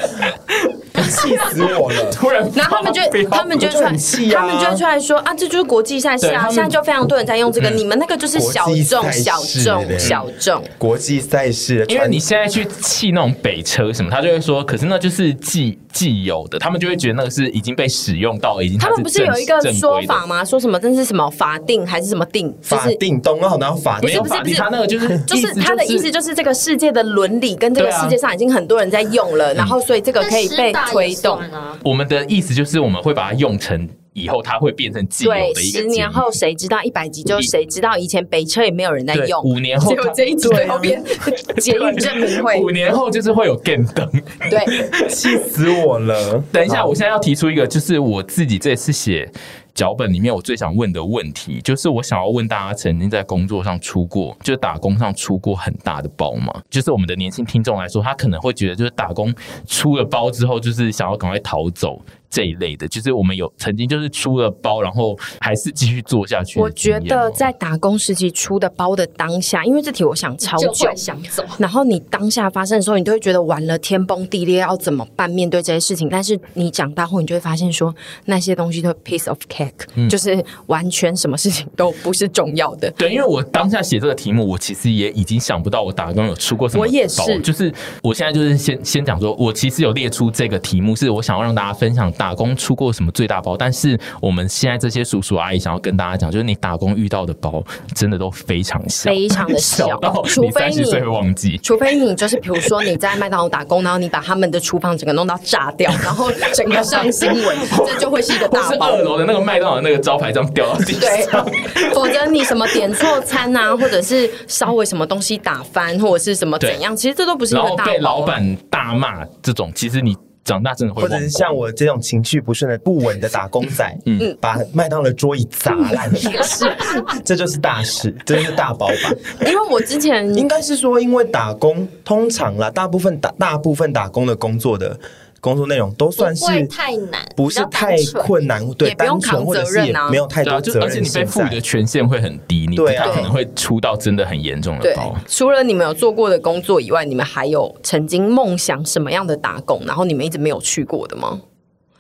[1.12, 2.10] 气死我了！
[2.12, 3.92] 突然，然后他们就他们就出来，
[4.34, 6.48] 他们就出来说啊，这就是国际赛事啊！
[6.50, 11.86] 现在就非常多人在用这个，你们那个就是小众、小众、小众国际赛事。
[11.90, 18.80] 因为你现在去气那种北车什么，他就会说，可是那就是既既有的，他们就会觉得那个是已经被使用到，已经。
[18.80, 20.44] 他们不是有一个说法吗？
[20.44, 22.54] 说什么这是什么法定还是什么定？
[22.62, 31.40] 法定东奥，然后法定不是不是他那个就是就是他的意思就是这个世界的伦理跟这个世界上已经很多人在用了， 然后所以这个可以被推动。
[31.84, 35.80] 我们的意思就是，我们会把它用成以后，它会变成既有的一个。
[35.80, 37.98] 十年后谁知道一百集就谁知道？
[37.98, 39.42] 以前北车也没有人在用。
[39.44, 41.02] 五年后就这一集后边
[41.60, 42.60] 捷运证明会。
[42.62, 44.10] 五年后就是会有电灯。
[44.50, 44.60] 对，
[45.08, 46.44] 气死我了！
[46.52, 49.32] 等一下，我现在要提出一个，就是我自己这次写
[49.74, 56.54] 脚本里面我最想问的问题，就是我想要问大家：曾经在工作上出过，就是打工上出过很大的包吗？
[56.70, 59.34] 就是我们的年轻听众来说，他可能会觉得，就是打工
[59.66, 62.02] 出了包之后，就是想要赶快逃走。
[62.32, 66.62] 这一类的，就是我们有曾经就是出了包，然后还是继续做下去。
[66.62, 71.44] 我觉得在打工时期出的包的当下，因为这题我想超久，想走。
[71.60, 75.30] 然后你当下发生的时候，你都会觉得完了，天崩地裂，要怎么办？
[75.30, 82.90] 面对这些事情，但是你长大后，你就会发现说那些东西都 piece of cake，嗯，就是完全什么事情都不是重要的。
[82.92, 86.90] 对，因为我当下写这个题目，我其实也已经想不到我打工有出过什么包。
[86.90, 92.10] 我也是，就是我现在就是先先讲说，我其实有列出这个题目，是我想要让大家分享。
[92.22, 93.58] 打工出过什么最大包？
[93.58, 97.64] 但是我们现在这些叔叔阿姨想要跟大家讲，就是你打工遇到的包
[97.96, 101.58] 真的都非常小，非常的小， 小到你三十岁会忘记。
[101.64, 107.58] 除非你就是比如说你在麦当劳打工，然后你把他们的厨房整个弄到炸掉，然后整个上新闻，
[107.88, 108.92] 这就会是一个 大包。
[108.92, 110.94] 二楼的那个麦当劳那个招牌这样掉到地
[111.26, 111.44] 上，
[111.74, 117.86] 对，否则你什么点错餐啊，或者是稍微什么东西打翻，或者是什么怎样，其实这都不是一个大包。
[117.86, 120.16] 被老板大骂这种，其实你。
[120.44, 126.66] 长大真的会，或者是像我这种情绪不顺的不稳的打工仔， 嗯，把麦当劳桌椅砸烂， 是，
[127.24, 129.12] 这就是大事，这就是大包吧。
[129.42, 135.00] 因为我之前应该是说，因为打工通常啦，大部分打大部分打工的工作的。
[135.42, 145.16] 工作内容都算是太难，不是太困难，对，不用扛责任也没有太多责任，而且你被赋予的权限会很低，你不太可能会出到真的很严重的包。
[145.28, 151.42] 除了你们有做过的工作以外，你们还有曾经梦想什么样的打工，然后你们一直没有去过的吗？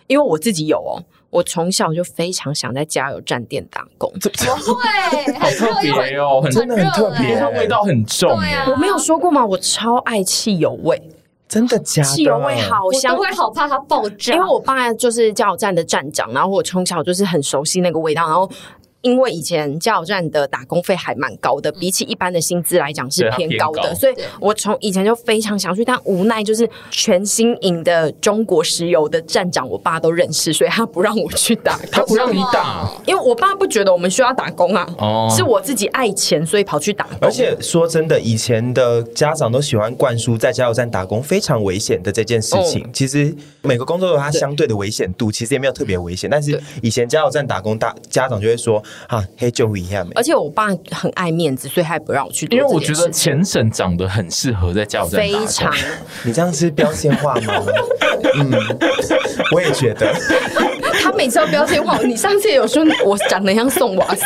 [0.05, 5.33] 因为我自己有哦，我从小就非常想在加油站店打工，怎么会？
[5.39, 8.29] 好特别哦，很真的很特别，它味道很重。
[8.69, 9.43] 我没有说过吗？
[9.43, 11.01] 我超爱汽油味。
[11.51, 12.07] 真的假的？
[12.07, 14.33] 汽油味好香，我会好怕它爆炸。
[14.33, 18.49] 因为我爸就是加油站的站长，然后我从小就是很熟悉那个味道，然后
[19.01, 37.17] 因为以前加油站的打工费还蛮高的，比起一般的薪资来讲是偏高的，所以我从以前就非常想去，但无奈就是全新营的中国石油的站长，我爸都认识，所以他不让我去打，他不让你打，因为我爸不觉得我们需要打工啊，哦，是我自己爱钱，所以跑去打工。
[37.21, 48.83] 而且说真的，以前的家长都喜欢灌输在加油站打工非常危险的这件事情，其实每个工作有它相对的危险度，其实也没有特别危险，但是以前加油站打工大家长就会说。
[49.07, 50.11] 啊，黑就一下没？
[50.15, 52.45] 而且我爸很爱面子，所以他也不让我去。
[52.51, 55.47] 因为我觉得前省长得很适合在加油站打工。
[55.47, 55.73] 非常，
[56.23, 57.53] 你这样是标签化吗？
[58.35, 58.51] 嗯，
[59.51, 60.13] 我也觉得。
[61.03, 64.23] 他每次都标签化，你上次也有说我长得像宋瓦斯，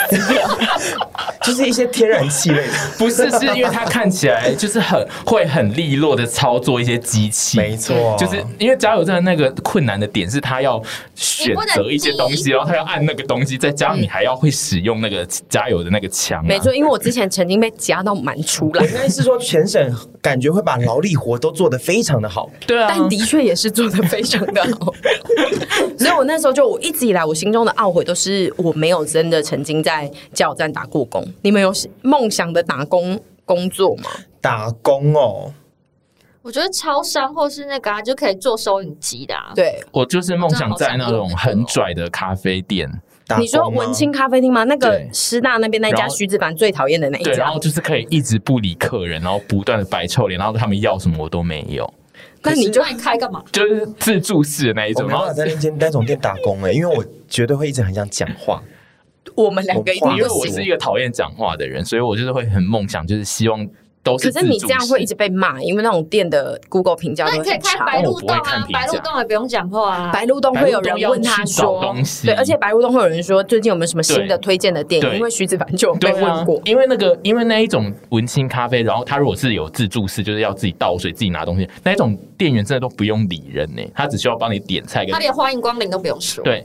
[1.42, 2.74] 就是一些天然气类的。
[2.98, 7.58] 不是，是因为他看起来就是很会很利落的操作一些机器。
[7.58, 10.82] 没错，就是因为加油站那个困难的点是他要
[11.16, 16.48] 选择一些东西，然后他要按那个东西，再加上你还要会使用那个加油的那个枪、啊。
[16.48, 18.86] 没错，因为我之前曾经被夹到蛮出来。
[18.86, 22.50] 应该是说全省感觉会把劳力活都做得非常的好。
[22.66, 24.92] 对啊，但的确也是做得非常的好。
[25.98, 26.66] 所以我那时候就。
[26.66, 31.24] 我一直以来，我心中的懊悔都是我没有真的曾经在加油站打过工。
[31.44, 34.10] 你们有梦想的打工工作吗？
[34.42, 35.54] 打工哦，
[36.42, 39.52] 我觉得超商或是那个、啊、就可以做收银机的、啊。
[39.56, 42.92] 对，我就是梦想在那种很拽的咖啡店。
[43.40, 44.64] 你说文青咖啡厅吗？
[44.66, 51.92] 那个师大那边那家徐子凡最讨厌的那一家，然后就是可以一直不理客人，然后不断的摆臭脸，然后他们要什么我都没有。
[52.44, 53.44] 那你就爱开干嘛？
[53.52, 55.08] 就是自助式的那一种。
[55.08, 58.62] 然后在那间单总店打工哎、欸，因为我绝对会一直很想讲话。
[59.34, 63.68] 我们两个一定，因为我是一个讨厌讲话的人，所以我就是会很梦想，就是希望。
[64.18, 67.50] 可是你这样会一直被骂，因为那种店的 Google 评价都很差。
[67.50, 70.12] 那你可以开白鹿洞啊，白鹿洞也不用讲话啊。
[70.12, 75.02] 白鹿洞会有人问他说，对，而且白鹿洞会有人说最近有没有什么新的推荐的店？
[75.16, 76.62] 因为徐子凡就被问过。
[76.66, 86.44] 因为那个，因为那一种文青咖啡，然后他如果是有自助式，就是要自己倒水、自己拿东西，那一种店员真的都不用理人呢，他只需要帮你点菜，他连欢迎光临都不用说。
[86.44, 86.64] 对，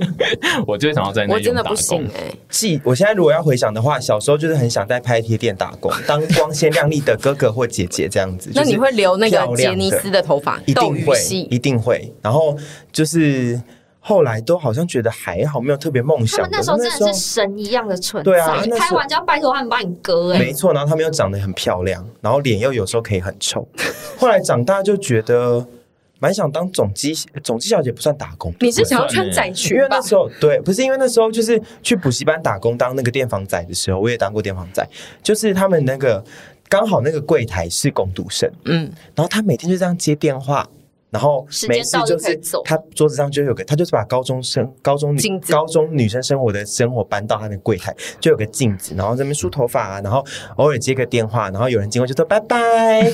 [0.66, 1.54] 我就想要在那里打工。
[1.54, 2.34] 我真的不行哎。
[2.48, 7.46] 记，我现在如果要回想的话，小时候就是很想在拍贴店打工，当光鲜亮丽的哥哥。
[7.56, 10.60] 或姐姐这样子，那你会留那个杰尼斯的头发？
[10.66, 12.12] 一定会，一定会。
[12.20, 12.54] 然后
[12.92, 13.58] 就是
[14.00, 16.38] 后来都好像觉得还好，没有特别梦想。
[16.38, 18.30] 他们那时候真的是神一样的存在。
[18.30, 20.34] 对啊，开完就要拜托他们帮你割。
[20.34, 20.72] 哎，没错。
[20.74, 23.66] 然后他们又长得很漂亮，然后脸又有时候可以很臭。
[24.18, 25.66] 后来长大就觉得
[26.18, 28.52] 蛮想当总机，总机小姐不算打工。
[28.60, 29.76] 你是想要穿仔裙？
[29.76, 34.86] 因为那时候对，不是因为那时候就是去补习班打工当那个电房仔的时候，我也当过电房仔，
[35.22, 36.22] 就是他们那个。
[36.68, 40.68] 刚好那个柜台是工读生，嗯，然后他每天就这样接电话，
[41.10, 50.24] 然后每次就是他桌子上就有个，他就是把高中生、高中女、高中女生生活的生活搬到他的柜台，就有个镜子，然后这边梳头发啊，然后
[50.56, 53.12] 偶尔接个电话，然后有人经过就说拜拜。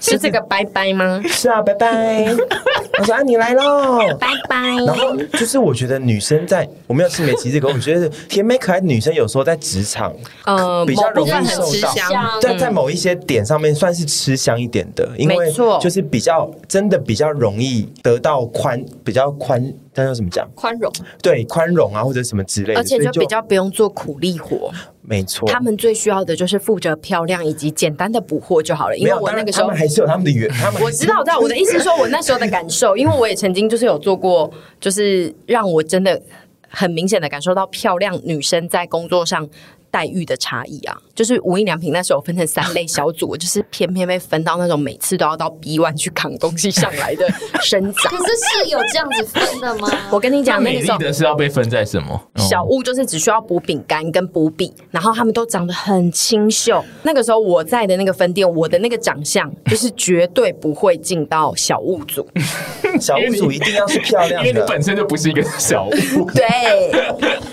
[0.00, 1.20] 是这个拜拜吗？
[1.28, 2.26] 是啊，拜拜。
[2.98, 4.56] 我说啊，你来喽，拜拜。
[4.86, 10.12] 然后就是我觉得女生在我没有性别歧视，可我觉得甜美可爱的女生有时候在职场，
[10.46, 19.72] 呃，比较容易受到，在在某一些点上面算是吃香一点的，因为就是比较真的比较容易得到宽，比较宽。
[19.92, 20.48] 那要怎么讲？
[20.54, 20.90] 宽容，
[21.20, 24.70] 对，宽容啊，或者什么之类的，而且就比较不用做苦力活。
[25.10, 28.96] 没错，他们最需要的就是负责漂亮以及简单的补货就好了。
[28.96, 30.48] 因为我那个时候还是有他们的原，
[30.80, 31.38] 我知道，我知道。
[31.40, 34.48] 我的意思是说，我那时候的感受，因为我也曾经就是有做过，
[34.78, 36.22] 就是让我真的
[36.68, 39.48] 很明显的感受到漂亮女生在工作上。
[39.90, 47.28] 待遇的差异啊，就是无印良品那时候分成三类小组，就是偏偏被分到那种每次都要到 B one 去扛东西上来的
[47.60, 48.12] 生长。
[48.12, 48.32] 可是
[48.64, 49.88] 是有这样子分的吗？
[50.10, 52.20] 我跟你讲，那个时候的是要被分在什么？
[52.36, 56.84] 小物就是只需要补饼干跟补笔，然后他们都长得很清秀。
[57.02, 62.26] 那个时候我在的那个分店，我的那个长相就是绝对不会进到小物组。
[63.00, 66.30] 小物组一定要是漂亮的，因为你本身就不是一个小物。
[66.32, 66.46] 对。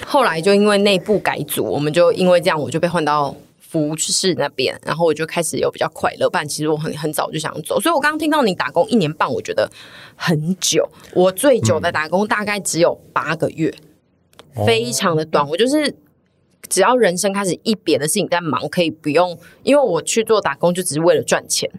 [0.05, 6.29] 后来就因为内部改组，我们就因因为这样，我就被换到服务室那边，然后我就开始有比较快乐。
[6.29, 9.71] 不然其实我很很早就想走，所以我刚刚听到你打工一年半，我觉得
[10.17, 10.89] 很久。
[11.13, 13.73] 我最久的打工大概只有八个月，
[14.57, 15.47] 嗯、非常的短。
[15.47, 15.95] 我就是
[16.67, 21.71] 只要人生开始一别的事情在忙，可以不用，因为我去做打工就只是为了赚钱。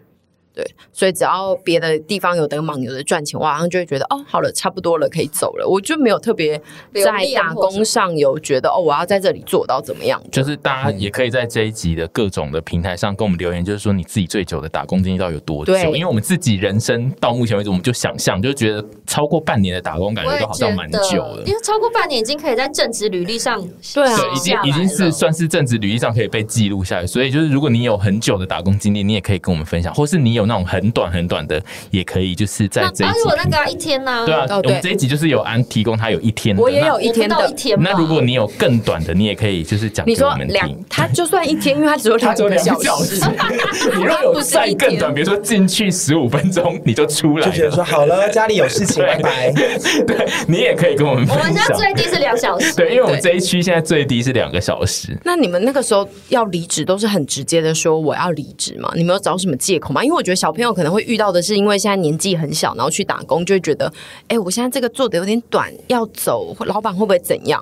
[0.59, 5.65] 对，所以只要别的地方有得忙，有的赚钱，我好像就会觉得哦，好了，差不多了，可以走了。
[5.65, 6.61] 我就没有特别
[6.93, 10.21] 在打工上有觉得哦，我要在这里做到怎么样。
[10.29, 15.73] 就是大家也可以在这一集的各种的平台上跟我们留言，就是说你自己最久的打工经历到底有多久？
[15.95, 21.41] 因为我们自己人生到目前为止，我们就想象就觉得超过半年的打工，感觉都好像蛮久了。
[21.45, 27.07] 因为超过半年已经可以在正职履历上，对啊，已经已经是算是正职履历上可以被记录下来。
[27.07, 30.48] 所以就是如果你有很久的打工经历，你也可以跟我们分享，或是你有。
[30.49, 33.13] 那种很短很短的也可以，就是在这一集。
[33.25, 34.25] 我那个、啊、一天呢、啊？
[34.25, 37.35] 对啊，我们这一集就是有安提供他有一天的，我也有一天的。
[37.77, 40.05] 那如果你有更短的，你也可以就是讲。
[40.07, 43.21] 你说两，他就算一天，因为他只有两个小时。
[43.95, 49.51] 你如果有再更短，比如说进去十五分钟你就出来，就觉得说好了，家里有事情，拜拜。
[50.07, 51.47] 对，你也可以跟我们分享。
[51.47, 52.73] 我们现在最低是两小时。
[52.75, 55.15] 对，因为我们这一区现在最低是两个小时。
[55.23, 58.91] 那你们那个时候要离职都是很直接的说我要离职嘛？
[58.95, 60.03] 你们有找什么借口吗？
[60.03, 61.19] 因为我觉得小朋友可能会遇。
[61.19, 63.87] 到的是因为现在年纪很小，然后去打工就会觉得，
[64.21, 67.61] 哎、欸，我现在这个做的有点短，要走，老板会不会怎样？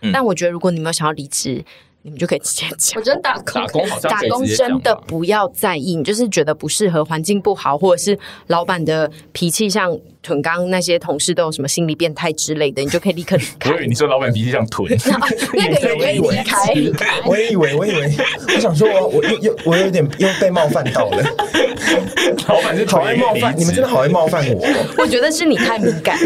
[0.00, 1.62] 嗯、但我觉得如果你们有想要离职，
[2.00, 2.98] 你们就可以直接讲。
[2.98, 9.94] 我觉得打工打工好像打工真的不要在意，你就是觉得不适合，环境不好，或者是老板的脾气像。
[10.24, 13.70] 屯刚那些同事都有什么心理变态之类的，你就可以立刻离开。
[13.70, 14.90] 我以为你说老板脾气像屯，
[15.54, 17.12] 那个也可以离开。
[17.24, 18.10] 我也以为，我以为，
[18.54, 21.22] 我想说我，我我又又我有点又被冒犯到了。
[22.48, 24.66] 老板是好爱冒犯，你们真的好爱冒犯我。
[24.98, 26.18] 我觉得是你太敏感。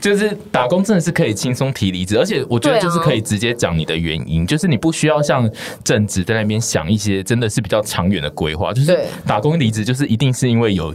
[0.00, 5.48] 就是打工真的是可以轻松提离职，而且我觉得就是可以直接讲你的原因，就是你不需要像
[5.82, 10.94] 正职在那边想一些真的是比较长远的规划，就是打工离职就是一定是因为有。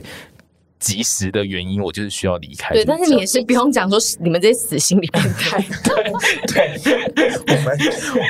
[0.79, 2.73] 及时的原因，我就是需要离开。
[2.73, 5.63] 对，但是你也是不用讲说你们这些死心理变态。
[6.47, 6.77] 对
[7.13, 7.77] 对，我们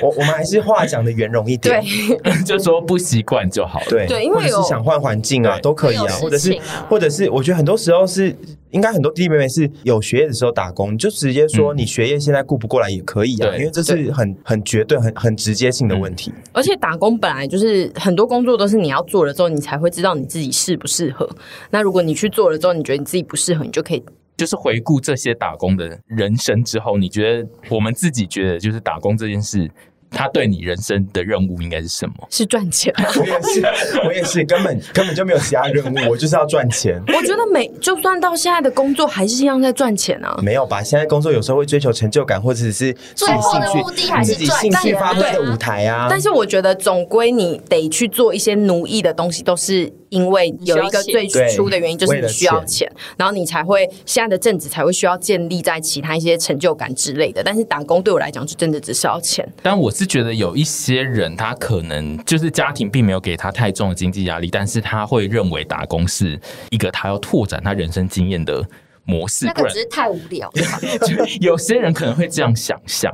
[0.03, 1.83] 我我们还是话讲的圆融一点，
[2.23, 3.85] 对， 就说不习惯就好了。
[3.89, 6.57] 对对，因为是想换环境啊，都可以啊，或者是
[6.89, 8.35] 或者是，我觉得很多时候是。
[8.71, 16.33] 应该很多弟弟妹妹是有学业的时候打工，你就直接说你学业现在顾不过来也可以啊，嗯、因为这是很很绝对、很很直接性的问题。
[16.51, 21.27] 而且打工本来就是很多工作都是你要做了之后，你才会知道你自己适不适合。
[21.69, 24.03] 那如果你去做了之后，你觉得你自己不适合，你就可以
[24.37, 29.67] 就是回顾这些打工的人生之后，你觉得我们自己觉得就是打工这件事。
[30.09, 32.13] 他对你人生的任务应该是什么？
[32.29, 32.93] 是赚钱。
[32.95, 36.97] 我也是，我也是，根本根本就没有其他任务，我就是要赚钱。
[37.07, 40.39] 我觉得每就算到现在的工作，还是一样在赚钱啊。
[40.41, 40.81] 没有吧？
[40.81, 46.07] 现在工作有时候会追求成就感，或者是最后的目的还是兴趣发挥的舞台啊。
[46.09, 49.91] 但是我觉得总归你得去做一些奴役的东西，都是。
[50.09, 57.43] 因为有一个最初的原因，就是你需要钱，然后你才会现在的正职才会需要建立在其他一些成就感之类的。
[57.43, 59.47] 但是打工对我来讲，就真的只是要钱。
[59.61, 66.39] 但我是觉得有一些人，他可能就是家庭并没有给他太重的经济压力，但是他会认为打工是
[66.69, 68.63] 一个他要拓展他人生经验的
[69.03, 69.45] 模式。
[69.45, 70.63] 那个只是太无聊了。
[71.41, 73.13] 有些人可能会这样想象。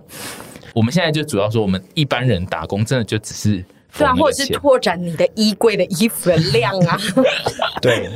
[0.73, 3.63] 我们现在就主要说，我们一般人打工真的就只是。
[3.97, 6.97] 对啊，或者是拓展你的衣柜的衣服的量啊。
[7.81, 8.09] 对，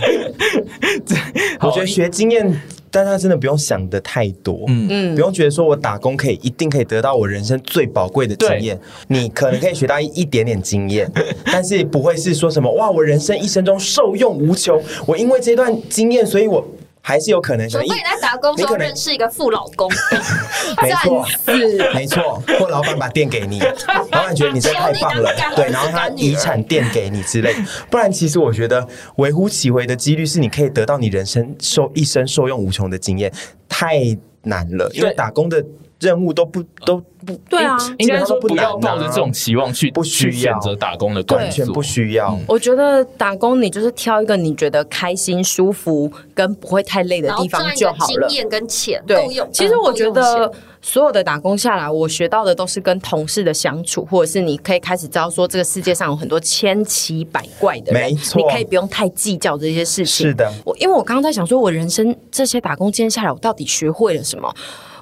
[1.62, 8.80] 我觉得学经验，大家真的不用想的太多，嗯嗯，不用觉得说我打工可以一定可以得到我人生最宝贵的经验。
[9.08, 11.12] 你可能可以学到一点点经验，
[11.46, 14.82] 但是不会是说什么哇，我人生一生中受用无穷。
[15.06, 16.66] 我因为这段经验，所以我。
[17.08, 19.90] 还是有可能，除非你在打工时候认识一个富老公，
[20.84, 21.26] 没错，
[21.96, 23.62] 没错，或老板把店给你，
[24.12, 27.56] 老板觉得你这太棒了，对，然后他遗产店给你之类，
[27.90, 28.86] 不然其实我觉得
[29.16, 33.32] 微乎其微的几率是你可以得到你人生受一生受用无穷的经验，
[33.70, 34.02] 太
[34.42, 35.64] 难了，因为打工的。
[36.00, 40.54] 任务都不都不对啊，应该说不要抱着这种期望去不需要。
[40.54, 42.38] 选择打工的，完全不需要。
[42.48, 48.28] 我觉得打工你就是挑一个你觉得开心、舒服跟不会太累的地方就好了。
[48.28, 60.28] 经验跟钱对，其实我觉得所有的打工下来，我学到的都是跟同事的相处，或者是你可以开始知道说这个世界上有很多千奇百怪的人，没错，你可以不用太计较这些事情。
[60.28, 64.54] 是的，我因为我刚刚在想说，我人生这些打工经验下来，我到底学会了什么？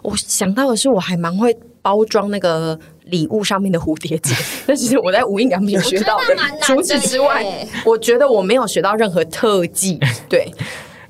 [0.05, 4.35] 我想到的是，我还蛮会包装那个礼物上面的蝴蝶结，
[4.65, 6.35] 但其实我在无印良品学到的。
[6.61, 9.99] 除此之外，我觉得我没有学到任何特技。
[10.29, 10.51] 对，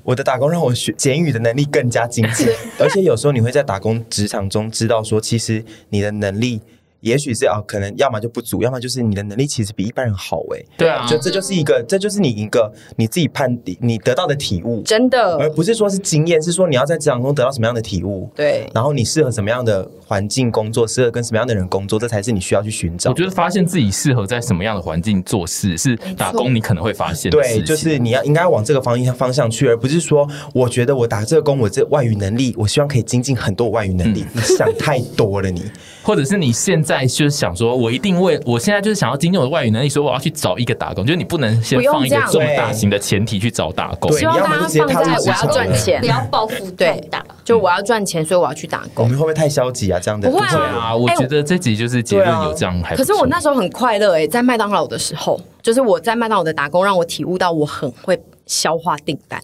[0.02, 6.60] 我的打工让我学简语的能力更加精进， 而且有时候你会在打工职场中知道说，其实你的能力。
[7.06, 10.60] 也许是啊，可能要么就不足，要么就是你的能力其实比一般人好哎。
[10.76, 18.28] 对啊，就这就是一个，这就是你一个你自己判定你得到的体悟，真的，而不是说是经验，是说你要在职场中得到什么样的体悟。
[18.34, 23.10] 对，然后你适合什么样的环境工作，适合跟什么样的人工作，这才是你需要去寻找。
[23.10, 27.38] 我觉得发现自己适合在什么样的环境做事，是打工你可能会发现的。
[27.38, 34.22] 对，就是你要应该往这个方向方向去，而不是说我觉得我打这个工，我这外语能力，我希望可以精进很多外语能力。
[34.22, 35.62] 嗯、你想太多了，你。
[36.06, 41.04] 或者是你现在就是想说，我一定为我现在就是想要精进我的外语能力，所以我要去找一个打工。
[41.04, 44.12] 就是你不能先放一个这么大型的前提去找打工。
[44.12, 47.26] 希望大家放在我要赚钱，不要暴富对打。
[47.42, 49.04] 就我要赚钱，所以我要去打工。
[49.04, 49.98] 我们会不会太消极啊？
[49.98, 52.94] 这样的不会啊，我觉得这集就是结论有这样还。
[52.94, 59.40] 可是我那时候很快乐哎，在麦当劳的时候，就是我在麦当劳的打工，让我体悟到我很会消化订单。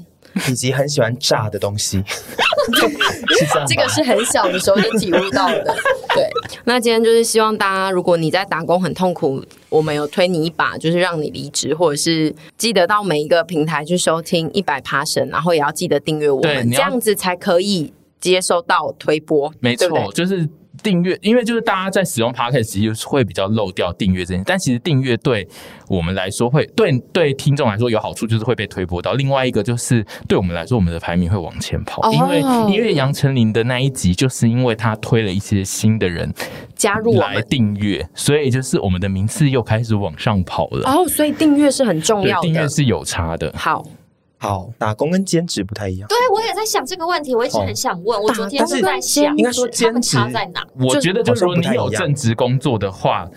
[0.49, 2.03] 以及很喜欢炸的东西，
[3.69, 5.77] 这个是很小的时候就体悟到的。
[6.15, 6.29] 对，
[6.65, 19.53] 那今天就是希望大家，如果你在打工很痛苦，我们有推你一把，就是让你离职，或者是记得到每一个平台去收听一百 Passion，然后也要记得订阅我们，这样子才可以接收到推播。
[19.61, 20.49] 没错，就是。
[20.83, 25.47] 订阅，因为就是大家在使用 Podcast 其实会比较漏掉订阅这件，但其实订阅对
[25.89, 29.15] 我们来说会对对听众来说有好处，就是会被推播到。
[29.15, 32.41] 另外一个就是对我们来说，我们的排名会往前跑，因为
[32.75, 36.33] 因为杨丞琳的那一集，就是因为他推了一些新的人
[36.75, 40.91] 加入来订阅，所以就是我们的名次又开始往上跑了。
[40.91, 43.53] 哦，所以订阅是很重要的，订阅是有差的。
[43.57, 43.87] 好。
[44.43, 46.09] 好，打工跟兼职不太一样。
[46.09, 48.21] 对，我也在想这个问题，我一直很想问。
[48.21, 50.67] 我昨天是在想，应该说兼职差在哪？
[50.81, 53.31] 我觉得就是说，你有正职工作的话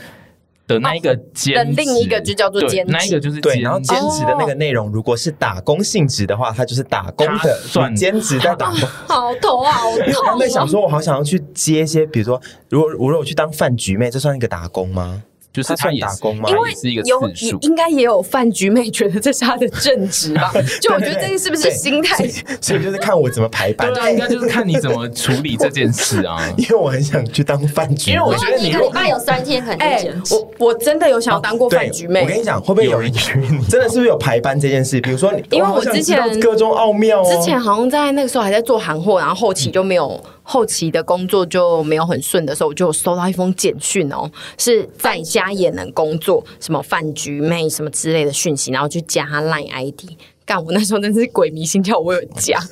[0.65, 3.59] 的那一个兼职，另一个就叫做兼职，那一个就是对。
[3.59, 8.79] 然后兼职的那个内容，如果是打工性质的话，它就是打工的算兼职在打工。
[9.07, 10.33] 好头啊好痛！
[10.33, 15.21] 我在想说，我好想要去接一些，比如说，如果如果我去当饭局妹，这算一个打工吗？
[15.55, 16.49] 就是他算打工吗？
[16.49, 16.71] 因为
[17.05, 20.51] 有应该也有饭局妹觉得这是他的正职吧？
[20.81, 22.27] 就我觉得这是不是心态？
[22.59, 23.93] 所以就是看我怎么排班。
[23.93, 26.37] 对，应该就是看你怎么处理这件事啊。
[26.57, 30.35] 因为我很想去当饭局妹，因为我觉得你一个礼拜有三天肯定兼职。
[30.35, 32.23] 我我真的有想要当过饭局妹。
[32.23, 33.63] 我跟你讲，会不会有人约你？
[33.67, 34.99] 真的是不是有排班这件事？
[34.99, 40.21] 比如说，因为我之前各种奥妙，之前好像在那个时候还在做行货，然后后期就没有。
[40.47, 44.29] 后期的工作就没有很顺的时候，我就收到一封简讯哦，
[44.59, 50.11] 是在家也能工作，什么饭局妹什么之类的讯息，然后去加他 Line ID。
[50.45, 52.59] 干，我那时候真是鬼迷心窍，我有加。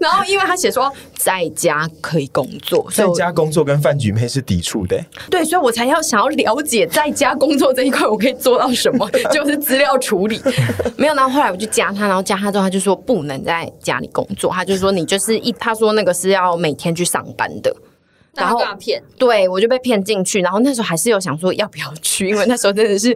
[0.00, 4.98] 然后因为他写说在家可以工作，在家工作跟饭局妹是抵触的。
[5.28, 10.40] 对，所以我才要想要了解在家工作这一块我可以做到什么， 就是资料处理。
[10.96, 17.70] 没有，然后后来我就加他，然后加他之后他就说不能在家里工作，他就说你就是一，他说那个是要每天去上班的。
[18.34, 23.12] 然后骗，对我就被骗进去，然后那时候还是有想说要不要去，因为那时候真的是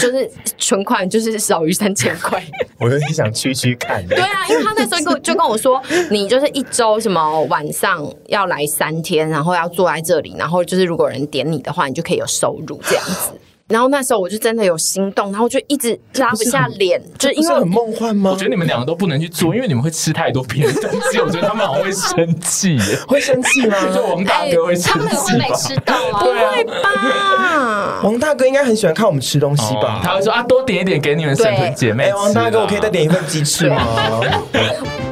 [0.00, 2.42] 就是存款就是少于三千块，
[2.80, 4.06] 我有点想去去看。
[4.08, 13.32] 对啊，因为他那时候跟就跟我说，你就是一周什么晚上要来三天，然后要坐在这里，然后就是如果有人点你的话，你就可以有收入这样子。
[13.68, 18.30] 然后那时候我就真的有心动，然后就一直拉不下脸，就因为很梦幻吗？
[18.30, 21.18] 我觉得你们两个都不能去做，因为你们会吃太多 别的东西。
[21.18, 23.76] 我觉得他们好像会生气， 会生气吗？
[23.94, 26.18] 就王大哥会生气，他们会没吃到啊？
[26.18, 28.00] 不会吧？
[28.02, 30.00] 王大哥应该很喜欢看我们吃东西吧？
[30.02, 32.10] 他会说啊，多点一点给你们省豚姐妹。
[32.14, 33.82] 王大哥，我可以再点一份鸡翅吗？